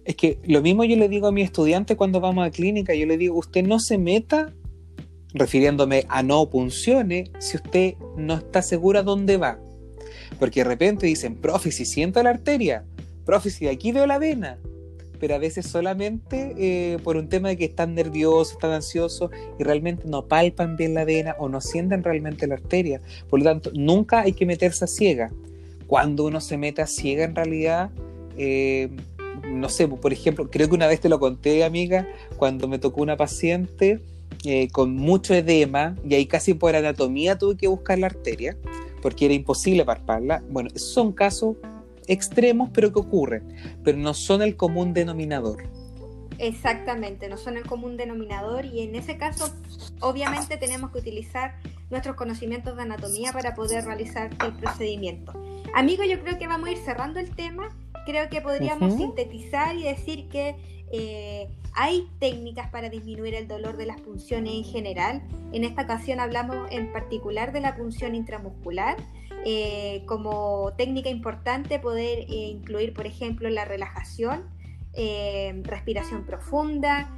Es 0.04 0.16
que 0.16 0.40
lo 0.44 0.62
mismo 0.62 0.84
yo 0.84 0.96
le 0.96 1.10
digo 1.10 1.28
a 1.28 1.32
mi 1.32 1.42
estudiante 1.42 1.96
cuando 1.96 2.20
vamos 2.20 2.46
a 2.46 2.52
clínica, 2.52 2.96
yo 2.96 3.06
le 3.06 3.18
digo, 3.18 3.38
usted 3.38 3.64
no 3.64 3.80
se 3.80 3.98
meta, 3.98 4.54
refiriéndome 5.34 6.06
a 6.10 6.24
no 6.24 6.48
funcione, 6.48 7.32
si 7.40 7.58
usted 7.58 7.94
no 8.18 8.36
está 8.36 8.62
segura 8.62 9.04
dónde 9.04 9.38
va. 9.38 9.60
Porque 10.40 10.62
de 10.62 10.70
repente 10.70 11.06
dicen, 11.06 11.36
profe, 11.36 11.72
si 11.72 11.86
siento 11.86 12.22
la 12.24 12.32
arteria, 12.32 12.84
profe, 13.26 13.50
si 13.50 13.66
de 13.66 13.72
aquí 13.72 13.92
veo 13.92 14.08
la 14.08 14.18
vena, 14.18 14.60
pero 15.22 15.36
a 15.36 15.38
veces 15.38 15.68
solamente 15.68 16.56
eh, 16.58 16.98
por 17.04 17.16
un 17.16 17.30
tema 17.30 17.50
de 17.50 17.58
que 17.58 17.66
están 17.66 17.94
nerviosos, 17.94 18.54
están 18.54 18.72
ansiosos 18.72 19.30
y 19.60 19.64
realmente 19.64 20.08
no 20.08 20.28
palpan 20.28 20.76
bien 20.76 20.96
la 20.96 21.06
vena 21.06 21.36
o 21.38 21.48
no 21.48 21.62
sienten 21.62 22.04
realmente 22.04 22.48
la 22.48 22.56
arteria. 22.56 23.02
Por 23.30 23.40
lo 23.40 23.46
tanto, 23.46 23.72
nunca 23.76 24.22
hay 24.22 24.34
que 24.34 24.48
meterse 24.48 24.86
a 24.86 24.88
ciega. 24.88 25.32
Cuando 25.86 26.26
uno 26.26 26.42
se 26.42 26.58
mete 26.58 26.82
a 26.82 26.88
ciega, 26.88 27.24
en 27.24 27.36
realidad, 27.36 27.92
eh, 28.36 28.90
no 29.46 29.70
sé, 29.70 29.88
por 29.88 30.14
ejemplo, 30.14 30.50
creo 30.50 30.70
que 30.70 30.76
una 30.76 30.88
vez 30.88 31.00
te 31.02 31.10
lo 31.10 31.20
conté, 31.20 31.64
amiga, 31.64 32.08
cuando 32.38 32.68
me 32.68 32.80
tocó 32.80 33.02
una 33.02 33.18
paciente 33.18 34.00
eh, 34.44 34.70
con 34.70 34.96
mucho 34.96 35.34
edema 35.34 35.96
y 36.08 36.16
ahí 36.16 36.26
casi 36.26 36.54
por 36.54 36.76
anatomía 36.76 37.38
tuve 37.38 37.58
que 37.58 37.68
buscar 37.68 38.00
la 38.00 38.08
arteria 38.08 38.58
porque 39.02 39.26
era 39.26 39.34
imposible 39.34 39.86
palparla. 39.86 40.44
Bueno, 40.50 40.70
son 40.76 41.12
casos 41.12 41.58
extremos, 42.08 42.70
pero 42.74 42.92
que 42.92 43.00
ocurren, 43.00 43.56
pero 43.84 43.98
no 43.98 44.14
son 44.14 44.42
el 44.42 44.56
común 44.56 44.94
denominador. 44.94 45.64
Exactamente, 46.38 47.30
no 47.30 47.38
son 47.38 47.58
el 47.58 47.64
común 47.64 47.98
denominador 47.98 48.66
y 48.66 48.82
en 48.82 48.96
ese 48.96 49.18
caso 49.18 49.54
obviamente 50.00 50.58
tenemos 50.58 50.92
que 50.92 50.98
utilizar 50.98 51.56
nuestros 51.92 52.16
conocimientos 52.16 52.76
de 52.76 52.82
anatomía 52.82 53.32
para 53.32 53.54
poder 53.54 53.86
realizar 53.86 54.32
el 54.44 54.54
procedimiento. 54.54 55.34
Amigo, 55.76 56.04
yo 56.04 56.20
creo 56.20 56.40
que 56.40 56.48
vamos 56.48 56.70
a 56.70 56.72
ir 56.72 56.80
cerrando 56.80 57.20
el 57.20 57.36
tema. 57.36 57.70
Creo 58.06 58.30
que 58.30 58.42
podríamos 58.42 58.96
sintetizar 58.96 59.76
y 59.76 59.84
decir 59.84 60.28
que 60.30 60.56
eh, 60.92 61.48
hay 61.74 62.10
técnicas 62.20 62.70
para 62.70 62.90
disminuir 62.90 63.34
el 63.34 63.48
dolor 63.48 63.78
de 63.78 63.86
las 63.86 64.02
punciones 64.02 64.54
en 64.54 64.64
general. 64.64 65.22
En 65.54 65.64
esta 65.64 65.84
ocasión 65.84 66.20
hablamos 66.20 66.68
en 66.70 66.92
particular 66.92 67.54
de 67.54 67.62
la 67.62 67.76
punción 67.76 68.16
intramuscular. 68.16 68.98
Eh, 69.46 70.04
como 70.06 70.74
técnica 70.78 71.10
importante 71.10 71.80
poder 71.80 72.20
eh, 72.20 72.28
incluir, 72.30 72.94
por 72.94 73.08
ejemplo, 73.08 73.50
la 73.50 73.66
relajación, 73.66 74.44
respiración 75.64 76.26
profunda, 76.26 77.10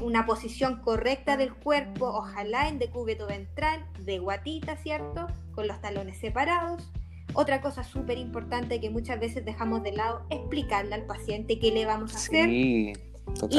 una 0.00 0.26
posición 0.26 0.80
correcta 0.82 1.36
del 1.36 1.54
cuerpo, 1.54 2.06
ojalá 2.06 2.68
en 2.68 2.80
decúbito 2.80 3.28
ventral, 3.28 3.86
de 4.00 4.18
guatita, 4.18 4.76
¿cierto? 4.76 5.28
Con 5.54 5.68
los 5.68 5.80
talones 5.80 6.18
separados. 6.18 6.90
Otra 7.34 7.60
cosa 7.60 7.82
súper 7.84 8.18
importante 8.18 8.80
que 8.80 8.90
muchas 8.90 9.18
veces 9.18 9.44
dejamos 9.44 9.82
de 9.82 9.92
lado, 9.92 10.26
explicarle 10.30 10.94
al 10.94 11.06
paciente 11.06 11.58
qué 11.58 11.70
le 11.70 11.86
vamos 11.86 12.14
a 12.14 12.18
hacer 12.18 12.48
y 12.50 12.94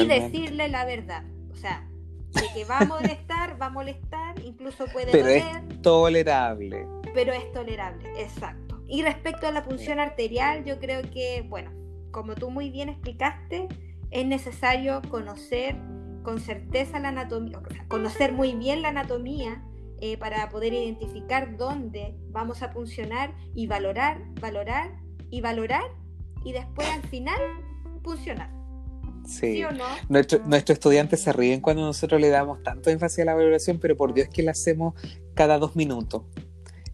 decirle 0.07 0.67
la 0.67 0.85
verdad. 0.85 1.23
O 1.51 1.55
sea, 1.55 1.87
de 2.33 2.47
que 2.53 2.65
va 2.65 2.79
a 2.79 2.85
molestar, 2.85 3.61
va 3.61 3.67
a 3.67 3.69
molestar, 3.69 4.39
incluso 4.43 4.85
puede 4.91 5.11
Pero 5.11 5.27
es 5.27 5.81
tolerable. 5.81 6.87
Pero 7.13 7.33
es 7.33 7.51
tolerable, 7.51 8.09
exacto. 8.21 8.81
Y 8.87 9.01
respecto 9.01 9.47
a 9.47 9.51
la 9.51 9.63
punción 9.63 9.99
arterial, 9.99 10.65
yo 10.65 10.79
creo 10.79 11.01
que, 11.01 11.45
bueno, 11.47 11.71
como 12.11 12.35
tú 12.35 12.49
muy 12.49 12.69
bien 12.69 12.89
explicaste, 12.89 13.67
es 14.11 14.25
necesario 14.25 15.01
conocer 15.09 15.75
con 16.21 16.39
certeza 16.39 16.99
la 16.99 17.09
anatomía, 17.09 17.59
conocer 17.87 18.31
muy 18.31 18.53
bien 18.53 18.81
la 18.81 18.89
anatomía 18.89 19.61
eh, 20.05 20.17
para 20.17 20.49
poder 20.49 20.73
identificar 20.73 21.55
dónde 21.55 22.13
vamos 22.29 22.61
a 22.61 22.67
funcionar 22.67 23.33
y 23.55 23.67
valorar, 23.67 24.21
valorar 24.41 24.91
y 25.29 25.39
valorar 25.39 25.85
y 26.43 26.51
después 26.51 26.85
al 26.89 27.03
final 27.03 27.39
funcionar. 28.03 28.51
Sí. 29.25 29.63
o 29.63 29.71
no? 29.71 29.85
nuestros 30.09 30.75
estudiantes 30.75 31.21
se 31.21 31.31
ríen 31.31 31.61
cuando 31.61 31.83
nosotros 31.83 32.19
le 32.19 32.27
damos 32.27 32.61
tanto 32.63 32.89
énfasis 32.89 33.19
a 33.19 33.25
la 33.27 33.33
valoración, 33.33 33.79
pero 33.79 33.95
por 33.95 34.13
Dios 34.13 34.27
que 34.27 34.43
la 34.43 34.51
hacemos 34.51 34.93
cada 35.35 35.57
dos 35.57 35.77
minutos. 35.77 36.23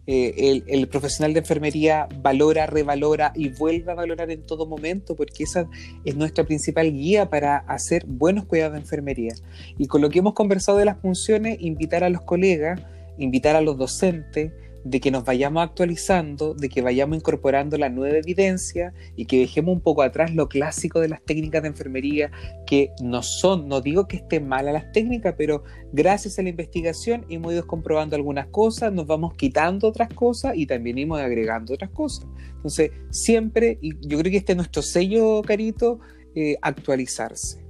Eh, 0.06 0.62
el, 0.68 0.86
profesional 0.86 1.32
de 1.34 1.40
enfermería 1.40 2.08
valora, 2.22 2.66
revalora 2.66 3.32
y 3.34 3.48
vuelve 3.48 3.90
a 3.90 3.96
valorar 3.96 4.30
en 4.30 4.46
todo 4.46 4.66
momento, 4.66 5.16
porque 5.16 5.42
esa 5.42 5.68
es 6.04 6.14
nuestra 6.14 6.44
principal 6.44 6.92
guía 6.92 7.28
para 7.28 7.56
hacer 7.56 8.04
buenos 8.06 8.44
cuidados 8.44 8.74
de 8.74 8.80
enfermería. 8.82 9.34
Y 9.78 9.88
con 9.88 10.00
lo 10.00 10.10
que 10.10 10.20
hemos 10.20 10.34
conversado 10.34 10.78
de 10.78 10.84
las 10.84 11.00
funciones, 11.00 11.58
invitar 11.60 12.04
a 12.04 12.08
los 12.08 12.22
colegas 12.22 12.80
invitar 13.20 13.54
a 13.54 13.60
los 13.60 13.78
docentes 13.78 14.52
de 14.84 15.00
que 15.00 15.10
nos 15.10 15.24
vayamos 15.24 15.62
actualizando, 15.62 16.54
de 16.54 16.68
que 16.68 16.80
vayamos 16.80 17.18
incorporando 17.18 17.76
la 17.76 17.88
nueva 17.88 18.16
evidencia 18.16 18.94
y 19.14 19.26
que 19.26 19.38
dejemos 19.38 19.74
un 19.74 19.80
poco 19.80 20.02
atrás 20.02 20.34
lo 20.34 20.48
clásico 20.48 21.00
de 21.00 21.08
las 21.08 21.22
técnicas 21.22 21.62
de 21.62 21.68
enfermería, 21.68 22.30
que 22.66 22.90
no 23.02 23.22
son, 23.22 23.68
no 23.68 23.80
digo 23.80 24.08
que 24.08 24.16
estén 24.16 24.48
malas 24.48 24.72
las 24.72 24.92
técnicas, 24.92 25.34
pero 25.36 25.64
gracias 25.92 26.38
a 26.38 26.42
la 26.42 26.48
investigación 26.48 27.26
hemos 27.28 27.52
ido 27.52 27.66
comprobando 27.66 28.16
algunas 28.16 28.46
cosas, 28.46 28.92
nos 28.92 29.06
vamos 29.06 29.34
quitando 29.34 29.88
otras 29.88 30.12
cosas 30.14 30.56
y 30.56 30.66
también 30.66 30.98
hemos 30.98 31.20
agregando 31.20 31.74
otras 31.74 31.90
cosas. 31.90 32.26
Entonces, 32.56 32.90
siempre, 33.10 33.78
y 33.80 33.92
yo 34.06 34.18
creo 34.18 34.30
que 34.30 34.38
este 34.38 34.52
es 34.52 34.56
nuestro 34.56 34.82
sello, 34.82 35.42
Carito, 35.42 36.00
eh, 36.34 36.56
actualizarse. 36.62 37.64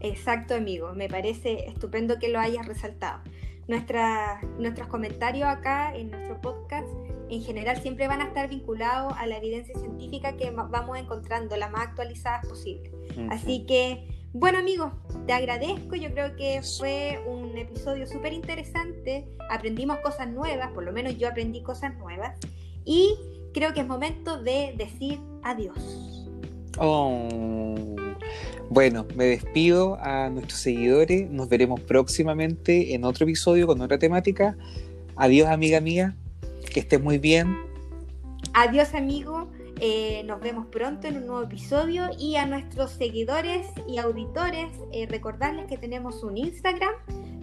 Exacto, 0.00 0.54
amigo, 0.54 0.94
me 0.94 1.08
parece 1.08 1.66
estupendo 1.66 2.18
que 2.18 2.28
lo 2.28 2.38
hayas 2.38 2.66
resaltado 2.66 3.22
nuestros 3.68 4.88
comentarios 4.88 5.48
acá 5.48 5.94
en 5.94 6.10
nuestro 6.10 6.40
podcast 6.40 6.88
en 7.28 7.42
general 7.42 7.80
siempre 7.82 8.06
van 8.06 8.20
a 8.20 8.26
estar 8.26 8.48
vinculados 8.48 9.12
a 9.16 9.26
la 9.26 9.38
evidencia 9.38 9.74
científica 9.78 10.36
que 10.36 10.50
vamos 10.50 10.98
encontrando, 10.98 11.56
la 11.56 11.68
más 11.68 11.88
actualizada 11.88 12.40
posible. 12.42 12.92
Así 13.30 13.64
que, 13.66 14.08
bueno 14.32 14.58
amigos, 14.58 14.92
te 15.26 15.32
agradezco, 15.32 15.96
yo 15.96 16.12
creo 16.12 16.36
que 16.36 16.60
fue 16.78 17.20
un 17.26 17.56
episodio 17.58 18.06
súper 18.06 18.32
interesante, 18.32 19.28
aprendimos 19.50 19.98
cosas 19.98 20.28
nuevas, 20.28 20.70
por 20.72 20.84
lo 20.84 20.92
menos 20.92 21.16
yo 21.18 21.28
aprendí 21.28 21.62
cosas 21.62 21.96
nuevas, 21.96 22.38
y 22.84 23.16
creo 23.52 23.74
que 23.74 23.80
es 23.80 23.86
momento 23.86 24.40
de 24.40 24.74
decir 24.76 25.18
adiós. 25.42 26.25
Oh. 26.78 27.94
Bueno, 28.68 29.06
me 29.14 29.26
despido 29.26 29.96
a 30.00 30.28
nuestros 30.28 30.60
seguidores. 30.60 31.30
Nos 31.30 31.48
veremos 31.48 31.80
próximamente 31.80 32.94
en 32.94 33.04
otro 33.04 33.24
episodio 33.24 33.66
con 33.66 33.80
otra 33.80 33.98
temática. 33.98 34.56
Adiós, 35.14 35.48
amiga 35.48 35.80
mía. 35.80 36.16
Que 36.72 36.80
estés 36.80 37.00
muy 37.00 37.18
bien. 37.18 37.56
Adiós, 38.52 38.94
amigo. 38.94 39.48
Eh, 39.80 40.22
nos 40.24 40.40
vemos 40.40 40.66
pronto 40.66 41.06
en 41.06 41.18
un 41.18 41.26
nuevo 41.26 41.42
episodio 41.42 42.08
y 42.18 42.36
a 42.36 42.46
nuestros 42.46 42.92
seguidores 42.92 43.66
y 43.86 43.98
auditores 43.98 44.68
eh, 44.92 45.06
recordarles 45.06 45.66
que 45.66 45.76
tenemos 45.76 46.22
un 46.22 46.38
Instagram, 46.38 46.94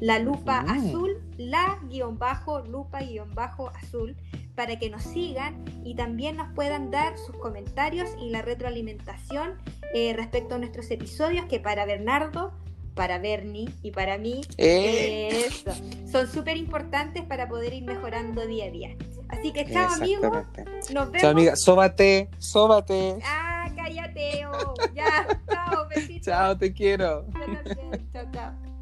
la 0.03 0.19
lupa 0.19 0.59
azul, 0.67 1.17
la 1.37 1.79
guion 1.89 2.19
bajo, 2.19 2.59
lupa 2.59 2.99
guion 2.99 3.33
bajo 3.33 3.69
azul, 3.69 4.17
para 4.53 4.77
que 4.77 4.89
nos 4.89 5.01
sigan 5.01 5.63
y 5.85 5.95
también 5.95 6.35
nos 6.35 6.53
puedan 6.53 6.91
dar 6.91 7.17
sus 7.17 7.37
comentarios 7.37 8.09
y 8.19 8.29
la 8.29 8.41
retroalimentación 8.41 9.53
eh, 9.93 10.11
respecto 10.13 10.55
a 10.55 10.57
nuestros 10.57 10.91
episodios 10.91 11.45
que 11.45 11.61
para 11.61 11.85
Bernardo, 11.85 12.51
para 12.95 13.17
Bernie 13.17 13.69
y 13.81 13.91
para 13.91 14.17
mí 14.17 14.41
Eh, 14.57 15.45
eso, 15.47 15.71
son 16.11 16.27
súper 16.27 16.57
importantes 16.57 17.23
para 17.23 17.47
poder 17.47 17.73
ir 17.73 17.85
mejorando 17.85 18.45
día 18.45 18.65
a 18.65 18.71
día. 18.71 18.97
Así 19.29 19.53
que 19.53 19.71
chao 19.71 19.89
amigos, 19.93 20.45
nos 20.93 21.05
vemos. 21.11 21.21
Chao, 21.21 21.31
amiga. 21.31 21.55
Sóbate, 21.55 22.29
sóbate. 22.39 23.19
Ah, 23.23 23.71
cállate, 23.73 24.45
oh. 24.47 24.73
ya, 24.93 25.25
chao, 25.49 25.87
besitos. 25.87 26.25
Chao, 26.25 26.57
te 26.57 26.73
quiero. 26.73 27.25
Yo 27.27 27.39
también, 27.63 28.09
chao, 28.11 28.25
chao. 28.33 28.72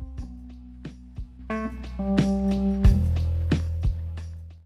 Música 1.52 2.61